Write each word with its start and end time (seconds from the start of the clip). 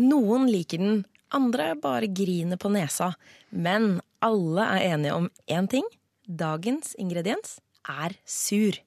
Noen 0.00 0.46
liker 0.48 0.80
den, 0.80 1.02
andre 1.32 1.72
bare 1.80 2.08
griner 2.08 2.60
på 2.60 2.70
nesa. 2.72 3.12
Men 3.50 4.00
alle 4.24 4.64
er 4.76 4.94
enige 4.94 5.18
om 5.18 5.28
én 5.50 5.68
ting. 5.68 5.86
Dagens 6.24 6.94
ingrediens 7.00 7.58
er 7.88 8.14
sur. 8.24 8.78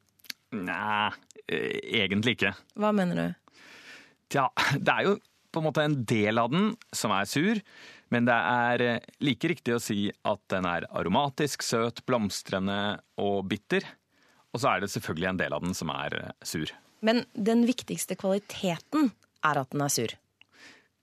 Nei, 0.56 1.12
eh, 1.52 1.80
egentlig 2.02 2.38
ikke. 2.38 2.56
Hva 2.80 2.94
mener 2.96 3.20
du? 3.20 3.60
Tja, 4.34 4.48
det 4.86 4.94
er 4.94 5.10
jo 5.10 5.18
på 5.52 5.62
en 5.62 5.68
måte 5.70 5.86
en 5.86 6.00
del 6.08 6.40
av 6.42 6.50
den 6.52 6.74
som 6.96 7.14
er 7.16 7.28
sur, 7.30 7.60
men 8.14 8.28
det 8.28 8.36
er 8.36 8.84
eh, 8.84 9.12
like 9.24 9.52
riktig 9.52 9.76
å 9.76 9.84
si 9.84 10.10
at 10.28 10.42
den 10.52 10.68
er 10.70 10.88
aromatisk, 10.92 11.64
søt, 11.66 12.04
blomstrende 12.08 12.98
og 13.22 13.46
bitter. 13.52 13.86
Og 14.56 14.62
så 14.64 14.72
er 14.72 14.84
det 14.84 14.92
selvfølgelig 14.94 15.32
en 15.32 15.40
del 15.42 15.56
av 15.56 15.64
den 15.66 15.78
som 15.78 15.92
er 15.94 16.20
eh, 16.22 16.36
sur. 16.48 16.72
Men 17.06 17.26
den 17.36 17.66
viktigste 17.68 18.18
kvaliteten 18.20 19.12
er 19.46 19.62
at 19.62 19.74
den 19.74 19.84
er 19.86 19.94
sur. 19.94 20.16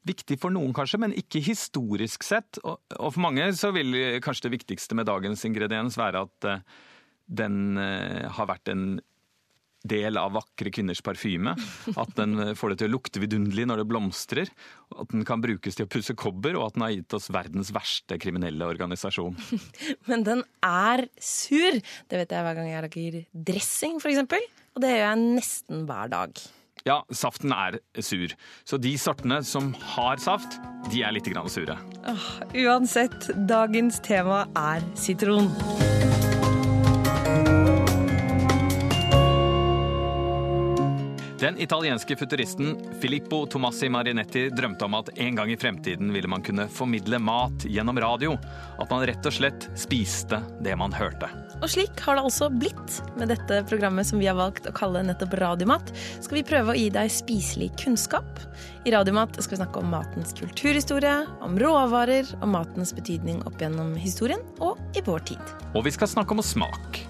Viktig 0.08 0.38
for 0.42 0.54
noen 0.54 0.74
kanskje, 0.74 0.98
men 1.04 1.14
ikke 1.14 1.42
historisk 1.44 2.24
sett. 2.26 2.58
Og, 2.66 2.80
for 2.98 3.22
mange 3.22 3.46
så 3.58 3.70
vil 3.74 3.94
kanskje 4.24 4.48
det 4.48 4.56
viktigste 4.56 4.98
med 4.98 5.06
dagens 5.06 5.44
ingrediens 5.46 5.98
være 6.00 6.24
at 6.26 6.48
eh, 6.50 6.64
den 7.30 7.78
eh, 7.78 8.26
har 8.34 8.50
vært 8.50 8.72
en 8.72 8.86
del 9.82 10.18
av 10.18 10.34
vakre 10.36 10.70
kvinners 10.74 11.02
parfyme. 11.04 11.54
At 11.98 12.14
den 12.18 12.38
eh, 12.40 12.54
får 12.58 12.72
det 12.72 12.80
til 12.82 12.90
å 12.90 12.94
lukte 12.96 13.22
vidunderlig 13.22 13.66
når 13.68 13.82
det 13.82 13.88
blomstrer. 13.90 14.52
At 14.94 15.12
den 15.14 15.26
kan 15.28 15.42
brukes 15.44 15.78
til 15.78 15.86
å 15.86 15.92
pusse 15.92 16.16
kobber, 16.18 16.56
og 16.58 16.68
at 16.68 16.78
den 16.78 16.86
har 16.86 16.94
gitt 16.96 17.18
oss 17.18 17.30
verdens 17.34 17.72
verste 17.74 18.18
kriminelle 18.22 18.68
organisasjon. 18.74 19.38
Men 20.10 20.26
den 20.28 20.44
er 20.66 21.06
sur! 21.18 21.78
Det 22.08 22.22
vet 22.22 22.34
jeg 22.34 22.48
hver 22.48 22.58
gang 22.58 22.70
jeg 22.70 22.86
lager 22.88 23.20
dressing, 23.52 24.02
f.eks. 24.02 24.50
Og 24.72 24.82
det 24.82 24.94
gjør 24.94 25.06
jeg 25.06 25.22
nesten 25.22 25.86
hver 25.88 26.12
dag. 26.12 26.44
Ja, 26.86 27.02
saften 27.14 27.52
er 27.54 27.78
sur. 28.02 28.32
Så 28.66 28.78
de 28.82 28.96
sortene 28.98 29.42
som 29.46 29.70
har 29.94 30.18
saft, 30.22 30.58
de 30.90 31.04
er 31.06 31.14
litt 31.14 31.30
sure. 31.48 31.78
Åh, 32.10 32.28
uansett, 32.64 33.30
dagens 33.48 34.00
tema 34.00 34.46
er 34.56 34.82
sitron. 34.98 35.50
Den 41.42 41.58
italienske 41.58 42.16
futuristen 42.16 42.76
Filippo 43.00 43.46
Tomassi 43.46 43.88
Marinetti 43.88 44.44
drømte 44.54 44.84
om 44.84 44.94
at 44.94 45.08
en 45.18 45.34
gang 45.34 45.50
i 45.50 45.56
fremtiden 45.58 46.12
ville 46.14 46.28
man 46.30 46.44
kunne 46.46 46.68
formidle 46.70 47.18
mat 47.18 47.64
gjennom 47.66 47.98
radio. 47.98 48.36
At 48.78 48.92
man 48.94 49.02
rett 49.10 49.26
og 49.26 49.34
slett 49.34 49.66
spiste 49.74 50.38
det 50.62 50.76
man 50.78 50.94
hørte. 50.94 51.26
Og 51.58 51.66
slik 51.74 51.98
har 52.06 52.14
det 52.14 52.22
altså 52.28 52.46
blitt. 52.46 53.00
Med 53.18 53.34
dette 53.34 53.58
programmet 53.66 54.06
som 54.06 54.22
vi 54.22 54.30
har 54.30 54.38
valgt 54.38 54.70
å 54.70 54.76
kalle 54.76 55.02
nettopp 55.02 55.34
Radiomat, 55.42 55.90
skal 56.22 56.38
vi 56.38 56.46
prøve 56.46 56.76
å 56.76 56.78
gi 56.78 56.86
deg 56.94 57.10
spiselig 57.10 57.72
kunnskap. 57.82 58.38
I 58.86 58.94
Radiomat 58.94 59.34
skal 59.42 59.56
vi 59.56 59.62
snakke 59.64 59.82
om 59.82 59.90
matens 59.90 60.38
kulturhistorie, 60.38 61.24
om 61.42 61.58
råvarer, 61.58 62.36
om 62.38 62.54
matens 62.54 62.94
betydning 62.94 63.42
opp 63.50 63.58
gjennom 63.58 63.96
historien 63.98 64.46
og 64.62 64.78
i 64.94 65.02
vår 65.02 65.32
tid. 65.34 65.56
Og 65.74 65.90
vi 65.90 65.98
skal 65.98 66.14
snakke 66.14 66.38
om 66.38 66.46
smak. 66.46 67.02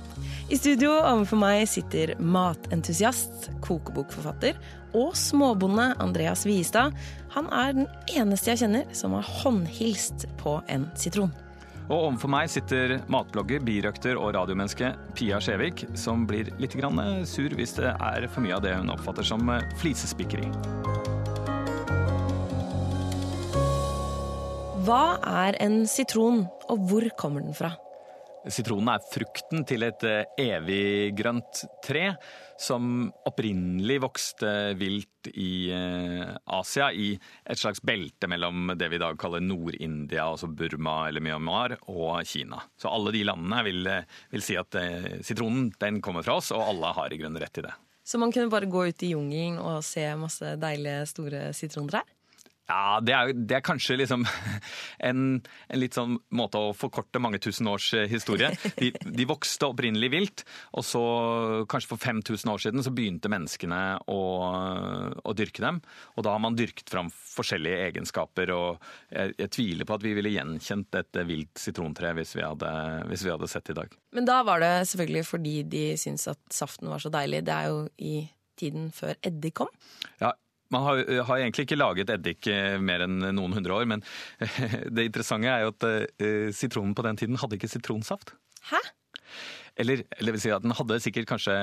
I 0.52 0.56
studio 0.60 0.90
overfor 1.00 1.38
meg 1.40 1.62
sitter 1.64 2.10
matentusiast, 2.20 3.46
kokebokforfatter 3.64 4.58
og 4.92 5.14
småbonde 5.16 5.86
Andreas 6.02 6.42
Wiestad. 6.44 6.92
Han 7.32 7.46
er 7.56 7.70
den 7.78 7.86
eneste 8.12 8.50
jeg 8.50 8.60
kjenner 8.60 8.90
som 8.92 9.14
har 9.16 9.30
håndhilst 9.40 10.26
på 10.42 10.58
en 10.68 10.84
sitron. 10.92 11.30
Og 11.86 11.94
overfor 11.96 12.28
meg 12.34 12.50
sitter 12.52 12.98
matblogger, 13.08 13.64
birøkter 13.64 14.20
og 14.20 14.34
radiomenneske 14.36 14.90
Pia 15.16 15.38
Skjevik, 15.40 15.86
som 15.96 16.26
blir 16.28 16.50
litt 16.60 16.76
grann 16.76 17.00
sur 17.24 17.56
hvis 17.56 17.72
det 17.78 17.94
er 17.94 18.26
for 18.28 18.44
mye 18.44 18.58
av 18.58 18.66
det 18.66 18.74
hun 18.76 18.92
oppfatter 18.92 19.24
som 19.24 19.48
flisespikkeri. 19.80 20.50
Hva 24.84 25.16
er 25.46 25.56
en 25.64 25.86
sitron, 25.88 26.44
og 26.68 26.84
hvor 26.92 27.08
kommer 27.16 27.40
den 27.40 27.56
fra? 27.56 27.72
Sitronen 28.50 28.90
er 28.94 29.04
frukten 29.06 29.62
til 29.68 29.84
et 29.86 30.02
eviggrønt 30.40 31.62
tre 31.84 32.08
som 32.58 33.06
opprinnelig 33.28 34.00
vokste 34.02 34.50
vilt 34.78 35.30
i 35.34 35.70
Asia, 35.70 36.88
i 36.90 37.12
et 37.14 37.58
slags 37.58 37.82
belte 37.84 38.26
mellom 38.30 38.72
det 38.78 38.88
vi 38.90 38.98
i 38.98 39.02
dag 39.02 39.18
kaller 39.20 39.42
Nord-India, 39.44 40.26
altså 40.26 40.50
Burma 40.50 41.08
eller 41.08 41.22
Myanmar, 41.22 41.76
og 41.90 42.22
Kina. 42.26 42.58
Så 42.78 42.90
alle 42.90 43.14
de 43.14 43.22
landene 43.26 43.62
vil, 43.66 43.92
vil 44.34 44.44
si 44.44 44.58
at 44.58 44.78
sitronen 45.26 45.70
den 45.82 46.02
kommer 46.02 46.26
fra 46.26 46.40
oss, 46.40 46.50
og 46.54 46.66
alle 46.66 46.94
har 46.98 47.14
i 47.14 47.20
grunnen 47.22 47.42
rett 47.42 47.54
til 47.54 47.68
det. 47.68 47.76
Så 48.02 48.18
man 48.18 48.34
kunne 48.34 48.50
bare 48.50 48.66
gå 48.70 48.88
ut 48.90 49.02
i 49.06 49.12
jungelen 49.14 49.60
og 49.62 49.84
se 49.86 50.08
masse 50.18 50.56
deilige, 50.58 51.06
store 51.10 51.52
sitrontrær? 51.54 52.06
Ja, 52.72 53.00
det 53.04 53.14
er, 53.14 53.32
det 53.36 53.56
er 53.58 53.64
kanskje 53.64 53.98
liksom 54.00 54.24
en, 55.08 55.24
en, 55.42 55.80
litt 55.80 55.96
sånn 55.96 56.16
måte 56.34 56.60
å 56.60 56.72
forkorte 56.76 57.20
mange 57.22 57.40
tusen 57.42 57.68
års 57.68 57.90
historie. 58.08 58.52
De, 58.78 58.92
de, 58.92 59.26
vokste 59.28 59.68
opprinnelig 59.68 60.10
vilt, 60.12 60.44
og 60.76 60.86
så 60.86 61.02
kanskje 61.70 61.92
for 61.92 62.02
5000 62.02 62.52
år 62.52 62.62
siden 62.64 62.84
så 62.84 62.92
begynte 62.94 63.30
menneskene 63.32 63.80
å, 64.10 64.20
å, 65.20 65.34
dyrke 65.36 65.64
dem. 65.64 65.80
Og 66.16 66.26
da 66.26 66.34
har 66.34 66.42
man 66.42 66.56
dyrket 66.58 66.90
fram 66.92 67.10
forskjellige 67.12 67.88
egenskaper, 67.90 68.54
og 68.56 68.82
jeg, 69.12 69.34
jeg 69.38 69.52
tviler 69.58 69.88
på 69.88 69.96
at 69.98 70.06
vi 70.06 70.14
ville 70.16 70.32
gjenkjent 70.34 71.00
et 71.00 71.22
vilt 71.28 71.60
sitrontre 71.60 72.14
hvis 72.16 72.32
hvis 72.32 73.24
vi 73.26 73.32
hadde 73.32 73.48
sett 73.50 73.70
i 73.72 73.76
dag. 73.76 73.92
Men 74.16 74.26
da 74.28 74.38
var 74.46 74.62
det 74.62 74.72
selvfølgelig 74.90 75.24
fordi 75.28 75.56
de 75.68 75.82
syntes 76.00 76.30
at 76.32 76.40
saften 76.54 76.90
var 76.90 77.02
så 77.02 77.12
deilig. 77.12 77.42
Det 77.46 77.54
er 77.56 77.68
jo 77.70 77.82
i 77.98 78.14
tiden 78.58 78.90
før 78.94 79.16
eddik 79.26 79.56
kom. 79.60 79.70
Ja, 80.22 80.32
man 80.72 80.86
har, 80.86 81.02
har, 81.28 81.36
egentlig 81.38 81.66
ikke 81.66 81.78
laget 81.78 82.10
eddik 82.14 82.48
mer 82.82 83.04
enn 83.06 83.20
noen 83.36 83.54
hundre 83.58 83.76
år, 83.76 83.86
men 83.90 84.04
det 84.96 85.08
interessante 85.10 85.52
er 85.52 85.66
jo 85.66 85.74
at 85.74 85.86
uh, 85.88 86.48
sitronen 86.56 86.96
på 86.96 87.04
den 87.06 87.20
tiden 87.20 87.40
hadde 87.40 87.58
ikke 87.58 87.70
sitronsaft. 87.70 88.34
Hæ? 88.70 88.80
Eller, 89.80 90.02
eller 90.18 90.34
vil 90.34 90.42
si 90.42 90.50
at 90.52 90.64
den 90.64 90.74
hadde 90.76 90.98
sikkert 91.00 91.28
kanskje 91.30 91.54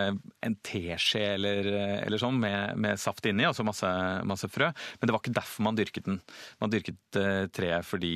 en 0.46 0.56
teskje 0.66 1.22
eller, 1.36 1.68
eller 2.08 2.22
sånn 2.22 2.40
med, 2.42 2.80
med, 2.82 3.00
saft 3.02 3.28
inni, 3.30 3.46
altså 3.46 3.66
masse, 3.68 3.90
masse, 4.28 4.50
frø. 4.50 4.72
Men 5.00 5.10
det 5.10 5.16
var 5.16 5.22
ikke 5.22 5.36
derfor 5.38 5.68
man 5.68 5.78
dyrket 5.78 6.08
den. 6.08 6.18
Man 6.64 6.74
dyrket 6.74 7.20
uh, 7.20 7.46
treet 7.54 7.86
fordi, 7.86 8.14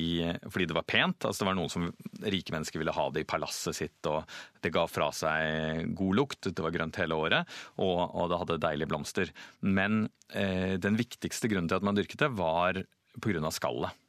fordi, 0.48 0.68
det 0.70 0.76
var 0.76 0.86
pent. 0.90 1.28
altså 1.28 1.44
Det 1.44 1.50
var 1.50 1.58
noen 1.60 1.72
som 1.72 1.88
rike 2.24 2.54
mennesker 2.54 2.82
ville 2.82 2.96
ha 2.96 3.06
det 3.14 3.24
i 3.24 3.28
palasset 3.28 3.78
sitt, 3.78 4.00
og 4.10 4.26
det 4.64 4.74
ga 4.74 4.86
fra 4.90 5.10
seg 5.14 5.94
god 5.94 6.20
lukt. 6.20 6.50
Det 6.50 6.64
var 6.64 6.74
grønt 6.74 6.98
hele 6.98 7.18
året, 7.18 7.56
og, 7.78 8.00
og 8.10 8.32
det 8.32 8.40
hadde 8.42 8.62
deilige 8.66 8.90
blomster. 8.90 9.34
Men 9.62 10.08
uh, 10.34 10.74
den 10.82 10.98
viktigste 10.98 11.50
grunnen 11.52 11.70
til 11.70 11.78
at 11.78 11.86
man 11.86 11.98
dyrket 11.98 12.26
det, 12.26 12.34
var 12.34 12.82
pga. 13.22 13.50
skallet. 13.54 14.03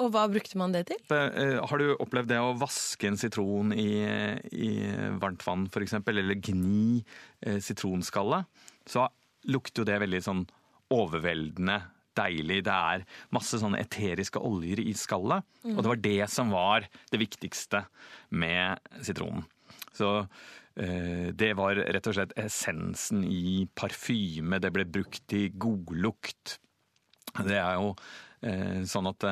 Og 0.00 0.10
hva 0.14 0.24
brukte 0.32 0.58
man 0.60 0.72
det 0.72 0.86
til? 0.88 1.00
Har 1.10 1.80
du 1.80 1.94
opplevd 2.00 2.30
det 2.32 2.40
å 2.40 2.56
vaske 2.58 3.08
en 3.10 3.18
sitron 3.20 3.74
i, 3.76 4.00
i 4.50 4.70
varmt 5.20 5.44
vann 5.46 5.66
f.eks., 5.68 5.98
eller 6.00 6.38
gni 6.40 7.02
sitronskallet? 7.60 8.48
Så 8.88 9.04
lukter 9.52 9.82
jo 9.82 9.88
det 9.88 9.98
veldig 10.02 10.22
sånn 10.24 10.44
overveldende 10.90 11.78
deilig. 12.18 12.62
Det 12.66 12.74
er 12.74 13.04
masse 13.34 13.60
sånne 13.60 13.80
eteriske 13.84 14.40
oljer 14.42 14.82
i 14.82 14.94
skallet. 14.98 15.44
Mm. 15.62 15.76
Og 15.76 15.82
det 15.82 15.92
var 15.92 16.02
det 16.06 16.30
som 16.32 16.54
var 16.54 16.88
det 17.12 17.20
viktigste 17.20 17.84
med 18.32 18.80
sitronen. 19.04 19.44
Så 19.96 20.24
det 20.74 21.50
var 21.58 21.76
rett 21.76 22.06
og 22.08 22.14
slett 22.16 22.30
essensen 22.40 23.24
i 23.26 23.66
parfyme. 23.76 24.60
Det 24.62 24.70
ble 24.72 24.86
brukt 24.88 25.34
i 25.36 25.48
godlukt. 25.60 26.54
Det 27.36 27.58
er 27.58 27.74
jo 27.76 27.90
sånn 28.88 29.10
at 29.10 29.26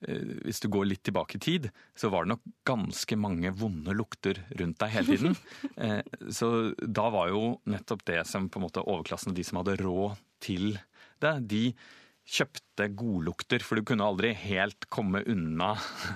hvis 0.00 0.60
du 0.62 0.68
går 0.70 0.86
litt 0.86 1.02
tilbake 1.06 1.38
i 1.38 1.42
tid, 1.42 1.68
så 1.98 2.10
var 2.12 2.24
det 2.24 2.36
nok 2.36 2.44
ganske 2.68 3.18
mange 3.18 3.50
vonde 3.58 3.94
lukter 3.96 4.44
rundt 4.60 4.78
deg 4.78 4.92
hele 4.94 5.16
tiden. 5.16 5.38
Så 6.38 6.50
da 6.78 7.08
var 7.10 7.32
jo 7.32 7.56
nettopp 7.66 8.04
det 8.06 8.20
som 8.30 8.46
på 8.46 8.60
en 8.60 8.68
måte 8.68 8.84
overklassen 8.84 9.32
og 9.32 9.38
de 9.38 9.46
som 9.46 9.58
hadde 9.60 9.78
råd 9.82 10.20
til 10.44 10.76
det, 11.18 11.34
de 11.50 11.64
kjøpte 12.28 12.90
godlukter, 12.92 13.62
for 13.64 13.78
du 13.78 13.86
kunne 13.88 14.04
aldri 14.04 14.34
helt 14.36 14.86
komme 14.92 15.24
unna 15.26 15.72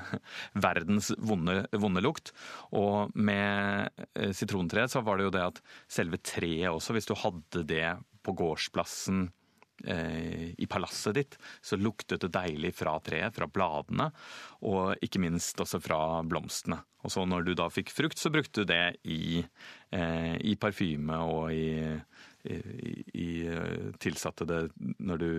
verdens 0.66 1.10
vonde, 1.18 1.62
vonde 1.72 2.02
lukt. 2.04 2.34
Og 2.76 3.14
med 3.16 3.90
sitrontreet 4.36 4.92
så 4.92 5.02
var 5.02 5.18
det 5.18 5.26
jo 5.26 5.34
det 5.34 5.46
at 5.48 5.62
selve 5.90 6.20
treet 6.20 6.70
også, 6.70 6.94
hvis 6.94 7.08
du 7.08 7.16
hadde 7.18 7.64
det 7.66 7.86
på 8.22 8.36
gårdsplassen 8.38 9.30
i 9.82 10.66
palasset 10.70 11.16
ditt, 11.16 11.36
så 11.60 11.78
luktet 11.80 12.22
det 12.22 12.30
deilig 12.34 12.70
fra 12.78 12.94
treet, 13.02 13.34
fra 13.34 13.48
bladene, 13.50 14.10
og 14.68 15.02
ikke 15.02 15.22
minst 15.24 15.58
også 15.62 15.80
fra 15.82 15.98
blomstene. 16.22 16.78
Og 17.02 17.10
så 17.10 17.24
når 17.26 17.46
du 17.46 17.54
da 17.58 17.66
fikk 17.72 17.90
frukt, 17.90 18.20
så 18.20 18.30
brukte 18.30 18.62
du 18.62 18.70
det 18.70 18.96
i, 19.10 19.42
eh, 19.90 20.34
i 20.38 20.54
parfyme 20.60 21.18
og 21.26 21.50
i, 21.54 21.74
i, 22.46 22.58
i 23.18 23.30
Tilsatte 24.02 24.46
det 24.46 24.60
når 25.02 25.22
du 25.22 25.32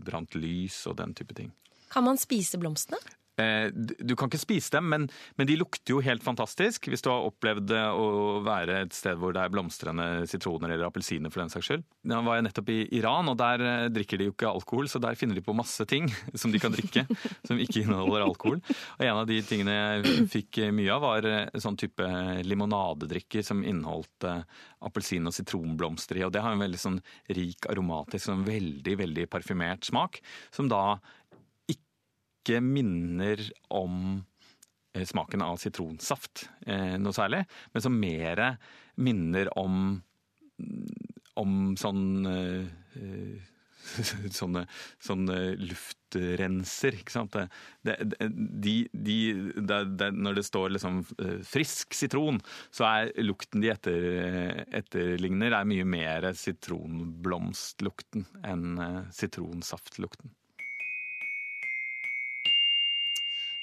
brant 0.00 0.38
lys 0.40 0.86
og 0.88 0.96
den 1.02 1.12
type 1.16 1.36
ting. 1.36 1.52
Kan 1.92 2.08
man 2.08 2.20
spise 2.20 2.60
blomstene? 2.60 3.00
Eh, 3.42 3.68
du 3.72 4.14
kan 4.16 4.30
ikke 4.30 4.40
spise 4.40 4.76
dem, 4.76 4.88
men, 4.92 5.06
men, 5.38 5.48
de 5.48 5.58
lukter 5.58 5.96
jo 5.96 6.02
helt 6.04 6.24
fantastisk. 6.24 6.88
Hvis 6.90 7.04
du 7.04 7.10
har 7.12 7.26
opplevd 7.26 7.74
å 7.74 8.06
være 8.46 8.82
et 8.86 8.96
sted 8.96 9.18
hvor 9.20 9.34
det 9.34 9.42
er 9.42 9.52
blomstrende 9.52 10.26
sitroner 10.30 10.74
eller 10.74 10.88
appelsiner 10.88 11.32
for 11.32 11.42
den 11.42 11.52
saks 11.52 11.70
skyld. 11.70 11.86
Da 12.08 12.20
var 12.24 12.38
jeg 12.38 12.46
nettopp 12.48 12.72
i 12.72 12.80
Iran, 12.98 13.30
og 13.32 13.38
der 13.40 13.66
eh, 13.66 13.88
drikker 13.92 14.20
de 14.20 14.28
jo 14.30 14.36
ikke 14.36 14.52
alkohol, 14.52 14.90
så 14.90 15.02
der 15.02 15.18
finner 15.18 15.38
de 15.38 15.44
på 15.44 15.56
masse 15.56 15.86
ting 15.90 16.08
som 16.40 16.54
de 16.54 16.62
kan 16.62 16.74
drikke 16.74 17.06
som 17.48 17.60
ikke 17.60 17.84
inneholder 17.84 18.26
alkohol. 18.26 18.60
Og 18.98 19.06
en 19.06 19.22
av 19.22 19.28
de 19.28 19.40
tingene 19.46 19.78
jeg 19.78 20.28
fikk 20.32 20.62
mye 20.74 20.92
av, 20.94 21.04
var 21.06 21.30
eh, 21.30 21.62
sånn 21.62 21.78
type 21.80 22.10
limonadedrikker 22.46 23.44
som 23.46 23.64
inneholdt 23.66 24.28
appelsin- 24.82 25.26
og 25.28 25.34
sitronblomster 25.34 26.18
i. 26.18 26.26
Og 26.26 26.32
det 26.34 26.42
har 26.44 26.54
en 26.54 26.62
veldig 26.62 26.80
sånn 26.80 27.00
rik 27.36 27.68
aromatisk, 27.70 28.26
sånn 28.26 28.46
veldig, 28.46 28.96
veldig 29.02 29.26
parfymert 29.32 29.86
smak, 29.88 30.20
som 30.54 30.70
da 30.70 30.98
ikke 32.42 32.62
minner 32.64 33.40
om 33.70 34.22
eh, 34.94 35.06
smaken 35.06 35.44
av 35.46 35.60
sitronsaft 35.62 36.48
eh, 36.66 36.98
noe 37.00 37.14
særlig, 37.16 37.44
men 37.72 37.84
som 37.84 37.96
mer 37.98 38.42
minner 39.02 39.48
om, 39.58 40.02
om 41.40 41.56
sånn 41.80 42.04
eh, 42.28 43.48
sånne, 44.38 44.60
sånne, 45.02 45.36
luftrenser. 45.58 46.94
ikke 47.00 47.14
sant? 47.14 47.34
Det, 47.82 47.96
de, 48.62 48.74
de, 48.94 49.16
det, 49.58 50.10
når 50.14 50.38
det 50.38 50.44
står 50.46 50.76
liksom 50.76 51.00
frisk 51.48 51.96
sitron, 51.98 52.38
så 52.70 52.86
er 52.86 53.10
lukten 53.26 53.64
de 53.64 53.72
etter, 53.72 54.06
etterligner, 54.70 55.56
er 55.58 55.66
mye 55.66 55.88
mer 55.88 56.28
sitronblomstlukten 56.38 58.28
enn 58.46 58.78
sitronsaftlukten. 59.10 60.30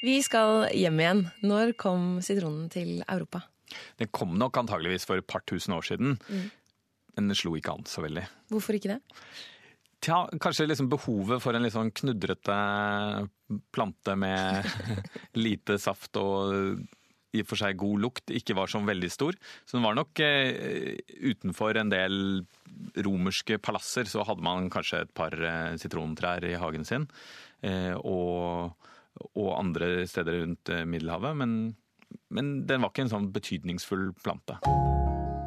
Vi 0.06 0.20
skal 0.24 0.70
hjem 0.76 1.00
igjen. 1.02 1.24
Når 1.44 1.74
kom 1.80 2.20
sitronen 2.24 2.70
til 2.72 3.02
Europa? 3.04 3.44
Den 4.00 4.10
kom 4.16 4.38
nok 4.40 4.58
antageligvis 4.62 5.06
for 5.06 5.20
et 5.20 5.28
par 5.28 5.44
tusen 5.50 5.76
år 5.76 5.86
siden. 5.86 6.18
Mm. 6.30 6.46
Men 7.18 7.32
den 7.32 7.38
slo 7.38 7.56
ikke 7.58 7.76
an 7.76 7.88
så 7.90 8.04
veldig. 8.06 8.24
Hvorfor 8.54 8.78
ikke 8.78 8.96
det? 8.96 9.00
Tja, 10.00 10.22
kanskje 10.40 10.70
liksom 10.70 10.88
behovet 10.92 11.44
for 11.44 11.56
en 11.56 11.66
litt 11.66 11.76
sånn 11.76 11.92
knudrete 11.92 12.56
plante 13.76 14.16
med 14.16 14.70
lite 15.46 15.76
saft 15.82 16.16
og 16.22 16.80
i 17.30 17.44
og 17.44 17.50
for 17.52 17.62
seg 17.62 17.78
god 17.78 18.02
lukt 18.02 18.32
ikke 18.34 18.56
var 18.58 18.72
så 18.72 18.80
veldig 18.82 19.10
stor. 19.14 19.36
Så 19.68 19.78
den 19.78 19.86
var 19.86 19.98
nok 20.00 20.22
eh, 20.24 20.96
utenfor 21.30 21.78
en 21.78 21.92
del 21.92 22.16
romerske 23.06 23.60
palasser 23.62 24.10
så 24.10 24.24
hadde 24.26 24.46
man 24.46 24.72
kanskje 24.74 25.04
et 25.04 25.14
par 25.14 25.36
eh, 25.36 25.76
sitrontrær 25.82 26.48
i 26.48 26.56
hagen 26.58 26.88
sin. 26.88 27.06
Eh, 27.62 27.94
og 28.00 28.79
og 29.34 29.54
andre 29.58 30.08
steder 30.10 30.42
rundt 30.44 30.72
eh, 30.74 30.86
Middelhavet, 30.88 31.38
men, 31.40 31.58
men 32.34 32.54
den 32.70 32.84
var 32.84 32.94
ikke 32.94 33.08
en 33.08 33.16
sånn 33.16 33.32
betydningsfull 33.36 34.12
plante. 34.24 34.60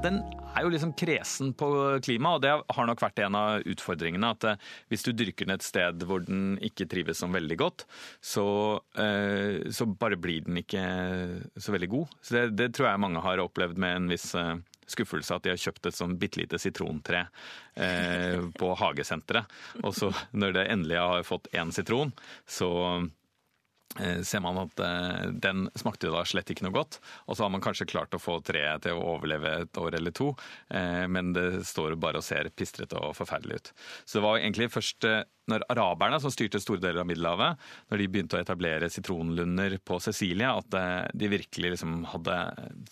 Den 0.03 0.19
er 0.57 0.65
jo 0.65 0.73
liksom 0.73 0.97
kresen 0.99 1.53
på 1.55 1.69
klima, 2.03 2.35
og 2.35 2.43
det 2.43 2.51
har 2.51 2.89
nok 2.89 3.03
vært 3.05 3.21
en 3.23 3.37
av 3.39 3.69
utfordringene. 3.71 4.33
At 4.35 4.47
eh, 4.49 4.73
hvis 4.91 5.07
du 5.07 5.13
dyrker 5.15 5.47
den 5.47 5.55
et 5.55 5.67
sted 5.67 6.03
hvor 6.09 6.25
den 6.27 6.57
ikke 6.65 6.89
trives 6.91 7.23
som 7.23 7.35
veldig 7.35 7.59
godt, 7.61 7.87
så, 8.19 8.47
eh, 8.99 9.63
så 9.71 9.87
bare 9.87 10.19
blir 10.19 10.49
den 10.49 10.59
ikke 10.63 10.83
så 11.55 11.75
veldig 11.77 11.91
god. 11.95 12.19
Så 12.21 12.37
det, 12.37 12.45
det, 12.59 12.73
tror 12.75 12.91
jeg 12.91 13.05
mange 13.05 13.23
har 13.25 13.43
opplevd 13.43 13.81
med 13.83 14.01
en 14.01 14.13
viss 14.13 14.33
skuffelse 14.93 15.35
at 15.37 15.45
de 15.45 15.53
har 15.53 15.61
kjøpt 15.61 15.89
et 15.89 15.97
sånn 15.97 16.19
bitte 16.21 16.41
lite 16.41 16.61
sitrontre 16.61 17.27
eh, 17.75 18.39
på 18.59 18.73
hagesenteret. 18.79 19.51
Og 19.83 19.95
så 19.97 20.13
når 20.37 20.57
det 20.59 20.69
endelig 20.75 21.01
har 21.01 21.27
fått 21.27 21.51
én 21.57 21.73
sitron, 21.75 22.13
så 22.47 22.71
ser 24.25 24.41
man 24.41 24.61
at 24.63 24.81
eh, 24.81 25.27
den 25.45 25.67
smakte 25.79 26.13
da 26.13 26.25
slett 26.29 26.51
ikke 26.53 26.65
noe 26.67 26.77
godt. 26.77 26.99
Og 27.27 27.37
så 27.37 27.45
har 27.45 27.53
man 27.53 27.65
kanskje 27.65 27.89
klart 27.91 28.15
å 28.17 28.23
få 28.23 28.39
treet 28.45 28.85
til 28.87 28.97
å 28.97 29.17
overleve 29.17 29.53
et 29.65 29.81
år 29.81 29.99
eller 29.99 30.15
to, 30.17 30.33
eh, 30.73 31.05
men 31.13 31.35
det 31.37 31.65
står 31.69 31.99
bare 32.01 32.23
og 32.23 32.27
ser 32.27 32.51
pistrete 32.57 32.99
og 32.99 33.17
forferdelig 33.19 33.61
ut. 33.61 33.73
Så 34.05 34.19
det 34.19 34.25
var 34.27 34.41
egentlig 34.41 34.73
først 34.73 35.09
når 35.51 35.65
araberne, 35.75 36.21
som 36.23 36.31
styrte 36.31 36.61
store 36.63 36.81
deler 36.81 37.03
av 37.03 37.09
Middelhavet, 37.11 37.71
når 37.91 38.01
de 38.01 38.11
begynte 38.15 38.39
å 38.39 38.43
etablere 38.45 38.91
sitronlunder 38.93 39.81
på 39.83 39.99
Cecilia, 40.05 40.55
at 40.63 41.11
de 41.19 41.33
virkelig 41.33 41.75
liksom 41.75 42.05
hadde 42.15 42.39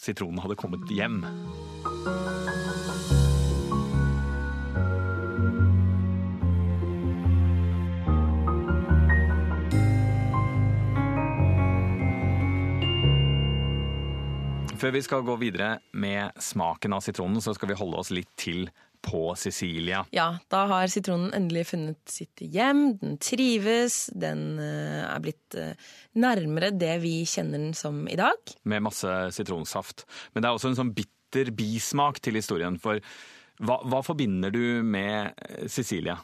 Sitronen 0.02 0.42
hadde 0.42 0.58
kommet 0.58 0.90
hjem. 0.90 1.22
Før 14.80 14.94
vi 14.94 15.00
skal 15.04 15.24
gå 15.26 15.34
videre 15.36 15.74
med 15.92 16.38
smaken 16.40 16.94
av 16.96 17.02
sitronen, 17.04 17.42
så 17.44 17.52
skal 17.52 17.68
vi 17.68 17.76
holde 17.76 17.98
oss 18.00 18.08
litt 18.16 18.30
til 18.40 18.70
på 19.04 19.34
Sicilia. 19.36 20.06
Ja, 20.16 20.38
da 20.52 20.62
har 20.70 20.88
sitronen 20.92 21.34
endelig 21.36 21.66
funnet 21.74 22.00
sitt 22.08 22.40
hjem. 22.40 22.94
Den 23.00 23.18
trives. 23.20 24.06
Den 24.16 24.56
eh, 24.60 25.02
er 25.04 25.20
blitt 25.20 25.56
eh, 25.60 25.76
nærmere 26.16 26.70
det 26.72 26.94
vi 27.02 27.12
kjenner 27.28 27.60
den 27.60 27.74
som 27.76 28.06
i 28.08 28.16
dag. 28.16 28.54
Med 28.72 28.86
masse 28.86 29.12
sitronsaft. 29.36 30.06
Men 30.32 30.40
det 30.40 30.48
er 30.48 30.56
også 30.56 30.70
en 30.72 30.78
sånn 30.78 30.92
bitter 30.96 31.52
bismak 31.56 32.22
til 32.24 32.40
historien. 32.40 32.78
For 32.80 33.02
hva, 33.60 33.82
hva 33.84 34.00
forbinder 34.04 34.52
du 34.54 34.80
med 34.80 35.34
eh, 35.44 35.66
Sicilia? 35.68 36.16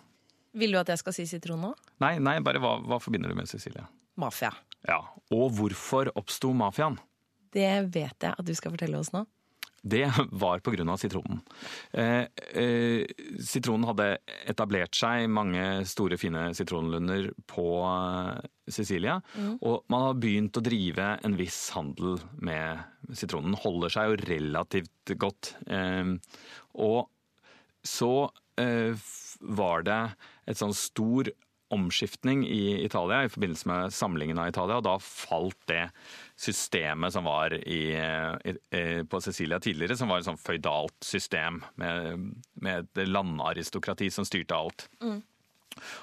Vil 0.56 0.72
du 0.72 0.80
at 0.80 0.94
jeg 0.94 1.02
skal 1.02 1.16
si 1.18 1.26
sitron 1.28 1.60
nå? 1.60 1.74
Nei, 2.04 2.14
nei 2.24 2.38
bare 2.44 2.62
hva, 2.64 2.78
hva 2.80 3.00
forbinder 3.04 3.32
du 3.32 3.36
med 3.36 3.52
Sicilia? 3.52 3.84
Mafia. 4.16 4.54
Ja, 4.88 5.02
Og 5.34 5.52
hvorfor 5.58 6.08
oppsto 6.16 6.54
mafiaen? 6.56 6.96
Det 7.52 7.70
vet 7.94 8.26
jeg 8.26 8.32
at 8.32 8.46
du 8.46 8.54
skal 8.56 8.74
fortelle 8.74 8.98
oss 9.00 9.12
nå. 9.14 9.26
Det 9.86 10.12
var 10.30 10.58
pga. 10.58 10.96
sitronen. 10.96 11.40
Eh, 11.92 12.26
eh, 12.62 13.06
sitronen 13.38 13.86
hadde 13.86 14.08
etablert 14.48 14.96
seg 14.98 15.28
mange 15.30 15.84
store, 15.86 16.18
fine 16.18 16.48
sitronlunder 16.58 17.30
på 17.46 17.66
eh, 17.86 18.48
Sicilia. 18.66 19.20
Mm. 19.36 19.58
Og 19.62 19.84
man 19.92 20.08
har 20.08 20.18
begynt 20.18 20.58
å 20.58 20.64
drive 20.64 21.12
en 21.22 21.36
viss 21.38 21.70
handel 21.76 22.18
med 22.42 22.82
sitronen. 23.14 23.54
Holder 23.62 23.94
seg 23.94 24.10
jo 24.10 24.20
relativt 24.26 25.14
godt. 25.22 25.54
Eh, 25.70 26.16
og 26.82 27.06
så 27.86 28.12
eh, 28.58 29.06
var 29.40 29.86
det 29.86 30.02
et 30.50 30.58
sånn 30.58 30.74
stor 30.74 31.30
omskiftning 31.74 32.44
i 32.46 32.84
Italia 32.84 33.24
i 33.24 33.30
forbindelse 33.32 33.68
med 33.68 33.94
samlingen 33.94 34.38
av 34.38 34.50
Italia, 34.52 34.78
og 34.78 34.86
da 34.86 34.96
falt 35.02 35.58
det 35.70 35.88
systemet 36.38 37.14
som 37.14 37.26
var 37.26 37.54
i, 37.58 37.80
i, 37.96 38.84
på 39.08 39.20
Sicilia 39.24 39.58
tidligere, 39.62 39.96
som 39.98 40.12
var 40.12 40.22
et 40.22 40.28
sånn 40.28 40.40
føydalt 40.40 40.96
system 41.04 41.62
med, 41.80 42.28
med 42.62 42.84
et 42.84 43.08
landaristokrati 43.08 44.10
som 44.14 44.28
styrte 44.28 44.58
alt. 44.58 44.86
Mm. 45.02 45.18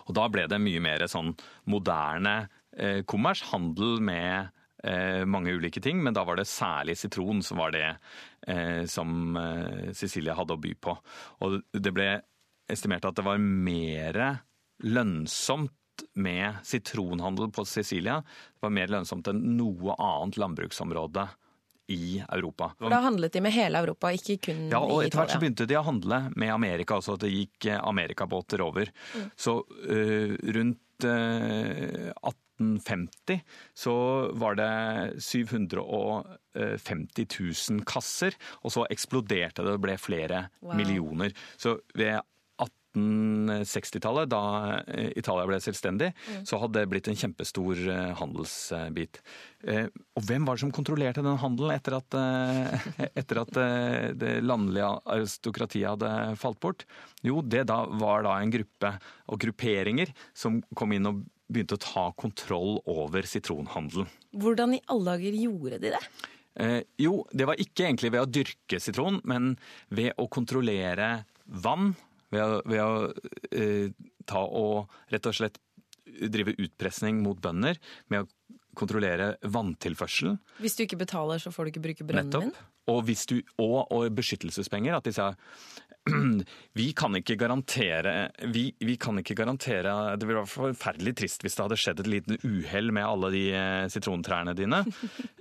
Og 0.07 0.12
da 0.18 0.27
ble 0.31 0.48
det 0.50 0.62
mye 0.62 0.81
mer 0.83 1.06
sånn 1.10 1.33
moderne 1.71 2.36
eh, 2.77 3.01
kommers, 3.10 3.44
handel 3.54 4.01
med 4.04 4.51
eh, 4.84 5.24
mange 5.25 5.55
ulike 5.55 5.82
ting, 5.84 6.01
men 6.03 6.15
da 6.15 6.25
var 6.27 6.39
det 6.39 6.50
særlig 6.50 6.98
sitron 7.00 7.41
som 7.46 7.62
var 7.62 7.74
det 7.75 7.88
eh, 8.48 8.84
som 8.89 9.38
eh, 9.39 9.91
Sicilia 9.98 10.38
hadde 10.38 10.58
å 10.58 10.62
by 10.62 10.75
på. 10.75 10.98
Og 11.46 11.62
det 11.74 11.96
ble 11.96 12.10
estimert 12.72 13.05
at 13.08 13.17
det 13.17 13.25
var 13.25 13.41
mer 13.41 14.20
lønnsomt 14.84 15.72
med 16.20 16.60
sitronhandel 16.68 17.52
på 17.54 17.63
Sicilia. 17.70 18.20
Det 18.24 18.66
var 18.66 18.74
mer 18.74 18.92
lønnsomt 18.92 19.30
enn 19.30 19.44
noe 19.58 19.96
annet 20.02 20.40
landbruksområde 20.42 21.28
i 21.88 22.24
Europa. 22.30 22.75
Da 22.80 23.00
handlet 23.04 23.34
de 23.34 23.42
med 23.44 23.52
hele 23.54 23.78
Europa, 23.84 24.12
ikke 24.16 24.38
kun 24.48 24.62
i 24.63 24.68
Italia? 24.70 24.88
Ja, 24.88 25.02
etter 25.04 25.18
hvert 25.20 25.34
så 25.36 25.40
begynte 25.42 25.66
de 25.70 25.75
å 25.78 25.84
handle 25.86 26.18
med 26.40 26.54
Amerika, 26.54 26.96
altså 27.00 27.13
at 27.18 27.24
det 27.25 27.32
gikk 27.34 27.66
eh, 27.68 27.84
amerikabåter 27.84 28.60
over. 28.63 28.86
Mm. 29.13 29.25
Så 29.36 29.52
uh, 29.68 30.32
rundt 30.56 31.04
uh, 31.04 32.12
1850 32.63 33.42
så 33.84 33.96
var 34.40 34.54
det 34.60 34.74
750 35.20 37.28
000 37.28 37.84
kasser, 37.90 38.34
og 38.63 38.70
så 38.74 38.82
eksploderte 38.94 39.63
det 39.66 39.74
og 39.75 39.84
ble 39.84 39.96
flere 40.00 40.40
wow. 40.62 40.75
millioner. 40.80 41.30
Så 41.60 41.70
ved 41.98 42.16
1860-tallet, 42.94 44.30
da 44.32 44.42
eh, 44.88 45.12
Italia 45.20 45.48
ble 45.50 45.60
selvstendig, 45.64 46.12
mm. 46.14 46.44
så 46.50 46.60
hadde 46.62 46.80
det 46.80 46.90
blitt 46.92 47.10
en 47.12 47.20
kjempestor 47.20 47.82
eh, 47.94 48.12
handelsbit. 48.20 49.22
Eh, 49.68 49.88
og 50.18 50.28
hvem 50.28 50.48
var 50.48 50.58
det 50.58 50.66
som 50.66 50.74
kontrollerte 50.76 51.26
den 51.26 51.40
handelen 51.42 51.76
etter 51.76 51.98
at, 52.00 52.18
etter 53.22 53.42
at 53.44 53.62
det 54.20 54.36
landlige 54.46 54.92
aristokratiet 55.16 55.94
hadde 55.96 56.12
falt 56.42 56.62
bort? 56.64 56.88
Jo, 57.26 57.42
det 57.42 57.66
da 57.72 57.84
var 58.02 58.28
da 58.28 58.38
en 58.40 58.54
gruppe 58.54 58.96
og 59.32 59.42
grupperinger 59.42 60.14
som 60.38 60.62
kom 60.78 60.94
inn 60.96 61.10
og 61.10 61.24
begynte 61.54 61.78
å 61.78 61.82
ta 61.82 62.06
kontroll 62.18 62.80
over 62.90 63.26
sitronhandelen. 63.30 64.08
Hvordan 64.34 64.78
i 64.78 64.84
alle 64.92 65.14
dager 65.14 65.36
gjorde 65.44 65.82
de 65.84 65.94
det? 65.94 66.06
Eh, 66.56 66.80
jo, 67.02 67.24
det 67.34 67.48
var 67.50 67.62
ikke 67.62 67.88
egentlig 67.88 68.14
ved 68.14 68.24
å 68.24 68.30
dyrke 68.30 68.80
sitron, 68.82 69.20
men 69.30 69.54
ved 69.94 70.14
å 70.22 70.30
kontrollere 70.32 71.26
vann 71.46 71.94
ved 72.34 72.44
å, 72.44 72.62
ved 72.70 72.82
å 72.84 72.92
eh, 73.52 73.94
ta 74.30 74.44
og 74.44 74.92
rett 75.13 75.30
og 75.30 75.38
slett 75.38 75.62
drive 76.04 76.56
utpressing 76.62 77.22
mot 77.24 77.40
bønder 77.42 77.80
med 78.12 78.25
å 78.25 78.60
kontrollere 78.78 79.36
vanntilførselen. 79.54 80.40
Hvis 80.62 80.78
du 80.78 80.86
ikke 80.88 81.00
betaler, 81.04 81.42
så 81.42 81.54
får 81.54 81.66
du 81.66 81.74
ikke 81.74 81.84
bruke 81.84 82.08
brønnen 82.08 82.32
Nettopp. 82.32 82.50
min? 82.50 82.70
Og, 82.92 83.04
hvis 83.08 83.25
du, 83.30 83.38
og, 83.62 83.86
og 83.94 84.08
beskyttelsespenger. 84.18 84.98
At 84.98 85.08
de 85.08 85.13
sa 85.16 85.30
vi 86.80 86.90
kan 86.98 87.16
ikke 87.16 87.38
garantere 87.40 88.34
vi, 88.52 88.66
vi 88.84 88.98
kan 89.00 89.22
ikke 89.22 89.38
garantere 89.40 89.94
Det 90.20 90.28
ville 90.28 90.42
vært 90.42 90.52
forferdelig 90.52 91.13
trist 91.22 91.46
hvis 91.46 91.56
det 91.56 91.63
hadde 91.63 91.78
skjedd 91.80 92.02
et 92.04 92.10
lite 92.12 92.40
uhell 92.44 92.92
med 92.92 93.08
alle 93.08 93.30
de 93.32 93.44
eh, 93.56 93.86
sitrontrærne 93.94 94.58
dine. 94.58 94.84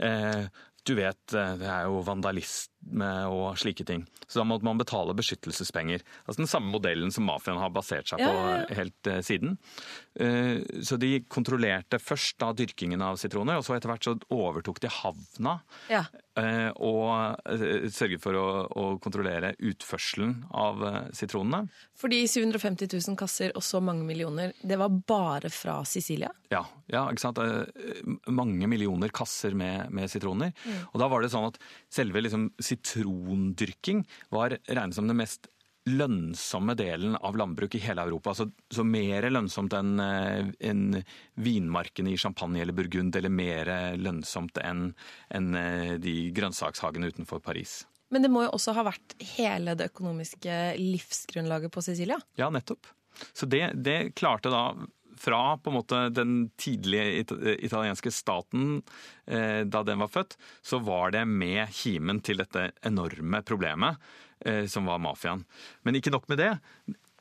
Eh, 0.03 0.47
du 0.85 0.95
vet, 0.99 1.35
eh, 1.35 1.55
det 1.61 1.69
er 1.71 1.87
jo 1.87 2.03
vandalisme 2.07 3.13
og 3.31 3.55
slike 3.61 3.85
ting. 3.87 4.03
Så 4.27 4.41
da 4.41 4.47
måtte 4.49 4.67
man 4.67 4.81
betale 4.81 5.15
beskyttelsespenger. 5.15 6.03
Altså 6.27 6.43
Den 6.43 6.51
samme 6.51 6.73
modellen 6.73 7.13
som 7.15 7.29
mafiaen 7.29 7.61
har 7.61 7.71
basert 7.71 8.11
seg 8.11 8.19
på 8.19 8.31
Ja, 8.33 8.57
ja, 8.57 8.75
helt 8.75 9.07
eh, 9.07 9.21
siden. 9.23 9.59
Eh, 10.19 10.65
Så 10.83 10.99
de 10.99 11.21
kontrollerte 11.31 12.01
først 12.03 12.41
da 12.43 12.51
dyrkingen 12.53 13.03
av 13.03 13.21
sitroner, 13.21 13.61
og 13.61 13.65
så 13.67 13.77
etter 13.77 13.93
hvert 13.93 14.09
så 14.09 14.17
overtok 14.35 14.81
de 14.83 14.91
havna. 14.91 15.61
Ja. 15.93 16.05
Og 16.81 17.37
sørget 17.93 18.23
for 18.25 18.33
å, 18.41 18.45
å 18.73 18.85
kontrollere 19.05 19.51
utførselen 19.61 20.47
av 20.57 20.81
sitronene. 21.13 21.67
Fordi 22.01 22.23
750 22.25 22.89
000 22.89 23.19
kasser 23.21 23.53
og 23.55 23.61
så 23.63 23.83
mange 23.85 24.07
millioner, 24.09 24.55
det 24.65 24.79
var 24.81 24.89
bare 24.89 25.51
fra 25.53 25.83
Sicilia? 25.85 26.31
Ja, 26.49 26.65
ja 26.89 27.05
ikke 27.13 27.27
sant? 27.27 27.43
Mange 28.33 28.67
millioner 28.71 29.13
kasser 29.13 29.53
med, 29.53 29.93
med 29.93 30.09
sitroner. 30.09 30.57
Og 30.93 31.01
da 31.03 31.09
var 31.13 31.23
det 31.23 31.33
sånn 31.33 31.49
at 31.51 31.59
selve 31.93 32.23
liksom, 32.25 32.51
sitrondyrking 32.63 34.05
var 34.35 34.59
regnet 34.69 34.99
som 34.99 35.11
den 35.11 35.21
mest 35.21 35.51
lønnsomme 35.91 36.77
delen 36.79 37.17
av 37.17 37.37
landbruk 37.37 37.75
i 37.75 37.81
hele 37.83 38.05
Europa. 38.07 38.35
Så, 38.39 38.49
så 38.71 38.85
mer 38.87 39.27
lønnsomt 39.31 39.75
enn 39.75 39.99
en 39.99 40.85
vinmarkene 41.43 42.13
i 42.13 42.21
Champagne 42.21 42.63
eller 42.63 42.77
Burgund, 42.77 43.17
eller 43.19 43.33
mer 43.33 43.73
lønnsomt 43.99 44.61
enn 44.63 44.93
enn, 45.35 45.55
eh, 45.59 45.95
de 46.03 46.15
grønnsakshagene 46.35 47.11
utenfor 47.11 47.43
Paris. 47.43 47.83
Men 48.13 48.25
det 48.25 48.31
må 48.31 48.45
jo 48.45 48.53
også 48.55 48.75
ha 48.77 48.85
vært 48.87 49.15
hele 49.35 49.75
det 49.79 49.89
økonomiske 49.91 50.57
livsgrunnlaget 50.79 51.73
på 51.73 51.83
Sicilia? 51.85 52.19
Ja, 52.39 52.51
nettopp. 52.53 52.91
Så 53.33 53.49
det, 53.49 53.65
det 53.85 54.15
klarte 54.19 54.53
da 54.53 54.67
fra 55.23 55.57
på 55.59 55.71
en 55.71 55.79
måte 55.79 56.01
den 56.15 56.35
tidlige 56.61 57.23
it 57.23 57.33
italienske 57.69 58.13
staten 58.15 58.81
eh, 59.27 59.63
da 59.65 59.85
den 59.87 60.03
var 60.03 60.11
født, 60.13 60.37
så 60.63 60.81
var 60.83 61.15
det 61.15 61.25
med 61.29 61.71
kimen 61.75 62.23
til 62.25 62.43
dette 62.43 62.71
enorme 62.87 63.43
problemet 63.47 64.01
eh, 64.47 64.67
som 64.71 64.89
var 64.91 65.03
mafiaen. 65.03 65.45
Men 65.87 65.99
ikke 65.99 66.15
nok 66.15 66.29
med 66.33 66.43
det. 66.43 66.53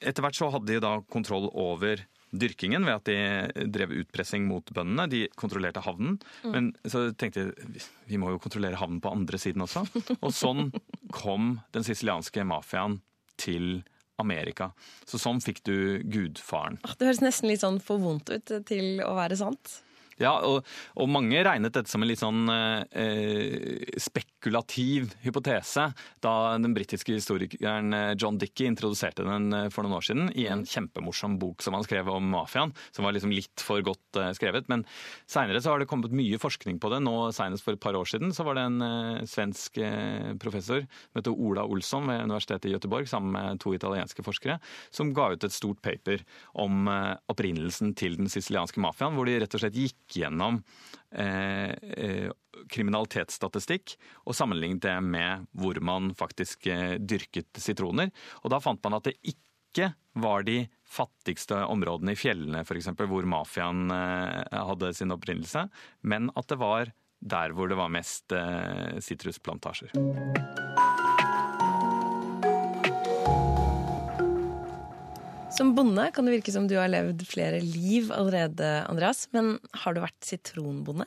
Etter 0.02 0.26
hvert 0.26 0.38
så 0.38 0.50
hadde 0.54 0.72
de 0.72 0.82
da 0.82 0.98
kontroll 1.14 1.50
over 1.52 2.02
dyrkingen 2.32 2.86
ved 2.88 2.96
at 2.96 3.10
de 3.10 3.68
drev 3.72 3.94
utpressing 4.02 4.48
mot 4.48 4.68
bøndene. 4.74 5.08
De 5.12 5.26
kontrollerte 5.38 5.84
havnen. 5.84 6.18
Men 6.48 6.72
så 6.88 7.10
tenkte 7.12 7.52
de 7.52 7.84
vi 8.08 8.20
må 8.20 8.32
jo 8.32 8.42
kontrollere 8.42 8.80
havnen 8.80 9.02
på 9.04 9.12
andre 9.12 9.40
siden 9.42 9.66
også. 9.66 9.84
Og 10.20 10.32
sånn 10.36 10.72
kom 11.22 11.58
den 11.76 11.86
sicilianske 11.88 12.46
mafiaen 12.48 13.02
til 13.42 13.82
Amerika. 14.22 14.72
Så 15.10 15.20
sånn 15.22 15.42
fikk 15.44 15.64
du 15.68 15.78
gudfaren. 16.06 16.80
Det 16.98 17.10
høres 17.10 17.24
nesten 17.24 17.52
litt 17.52 17.64
sånn 17.66 17.82
for 17.84 18.02
vondt 18.02 18.32
ut 18.32 18.54
til 18.70 19.02
å 19.06 19.16
være 19.18 19.40
sant. 19.40 19.82
Ja, 20.22 20.34
og, 20.46 20.68
og 20.96 21.10
mange 21.12 21.42
regnet 21.46 21.74
dette 21.76 21.92
som 21.92 22.04
en 22.04 22.10
litt 22.10 22.22
sånn 22.22 22.46
eh, 22.52 23.98
spekulativ 24.02 25.16
hypotese 25.26 25.90
da 26.24 26.34
den 26.62 26.76
britiske 26.76 27.16
historikeren 27.18 27.94
eh, 27.96 28.14
John 28.20 28.38
Dickey 28.42 28.70
introduserte 28.70 29.26
den 29.28 29.52
eh, 29.56 29.70
for 29.74 29.86
noen 29.86 29.98
år 30.00 30.08
siden 30.08 30.32
i 30.38 30.48
en 30.52 30.64
kjempemorsom 30.68 31.38
bok 31.42 31.66
som 31.66 31.78
han 31.78 31.86
skrev 31.88 32.10
om 32.12 32.30
mafiaen, 32.34 32.74
som 32.96 33.08
var 33.08 33.16
liksom 33.16 33.34
litt 33.34 33.66
for 33.66 33.84
godt 33.86 34.20
eh, 34.20 34.32
skrevet. 34.38 34.70
Men 34.72 34.86
seinere 35.30 35.62
har 35.66 35.82
det 35.82 35.90
kommet 35.90 36.16
mye 36.16 36.40
forskning 36.42 36.80
på 36.82 36.92
det. 36.94 37.02
Nå 37.06 37.16
Senest 37.36 37.66
for 37.66 37.76
et 37.76 37.84
par 37.84 37.98
år 37.98 38.10
siden 38.10 38.34
så 38.36 38.46
var 38.48 38.58
det 38.58 38.68
en 38.68 38.86
eh, 38.86 39.24
svensk 39.30 39.82
eh, 39.82 40.34
professor 40.42 40.84
som 40.86 41.22
heter 41.22 41.36
Ola 41.36 41.66
Olsson 41.66 42.08
ved 42.10 42.26
Universitetet 42.28 42.70
i 42.70 42.76
Göteborg 42.76 43.10
sammen 43.10 43.34
med 43.36 43.62
to 43.64 43.74
italienske 43.76 44.26
forskere, 44.26 44.60
som 44.94 45.14
ga 45.16 45.32
ut 45.34 45.48
et 45.48 45.56
stort 45.56 45.82
paper 45.86 46.24
om 46.62 46.88
eh, 46.92 47.16
opprinnelsen 47.32 47.96
til 47.98 48.18
den 48.20 48.32
sicilianske 48.32 48.82
mafiaen, 48.84 49.18
hvor 49.18 49.30
de 49.30 49.40
rett 49.42 49.58
og 49.58 49.64
slett 49.64 49.78
gikk 49.78 50.11
gjennom 50.18 50.62
eh, 51.16 51.72
eh, 51.72 52.32
kriminalitetsstatistikk 52.72 53.96
og 54.26 54.36
sammenlignet 54.38 54.84
det 54.86 54.98
med 55.06 55.48
hvor 55.58 55.80
man 55.84 56.12
faktisk 56.18 56.68
eh, 56.72 56.98
dyrket 57.00 57.62
sitroner. 57.62 58.12
Og 58.44 58.54
da 58.54 58.62
fant 58.64 58.82
man 58.84 59.00
at 59.00 59.10
det 59.10 59.18
ikke 59.22 59.94
var 60.20 60.44
de 60.44 60.66
fattigste 60.92 61.62
områdene 61.72 62.16
i 62.16 62.20
fjellene 62.20 62.66
for 62.68 62.80
eksempel, 62.80 63.08
hvor 63.12 63.28
mafiaen 63.30 63.88
eh, 63.96 64.64
hadde 64.72 64.94
sin 64.98 65.16
opprinnelse, 65.16 65.68
men 66.04 66.32
at 66.36 66.52
det 66.52 66.60
var 66.62 66.92
der 67.22 67.54
hvor 67.54 67.70
det 67.70 67.78
var 67.78 67.94
mest 67.94 68.34
eh, 68.34 68.98
sitrusplantasjer. 69.04 69.94
Som 75.62 75.76
bonde 75.78 76.08
kan 76.10 76.26
det 76.26 76.40
virke 76.40 76.52
som 76.54 76.66
du 76.66 76.74
har 76.80 76.90
levd 76.90 77.22
flere 77.30 77.60
liv 77.62 78.10
allerede, 78.16 78.70
Andreas. 78.90 79.28
Men 79.36 79.60
har 79.84 79.94
du 79.94 80.02
vært 80.02 80.26
sitronbonde? 80.26 81.06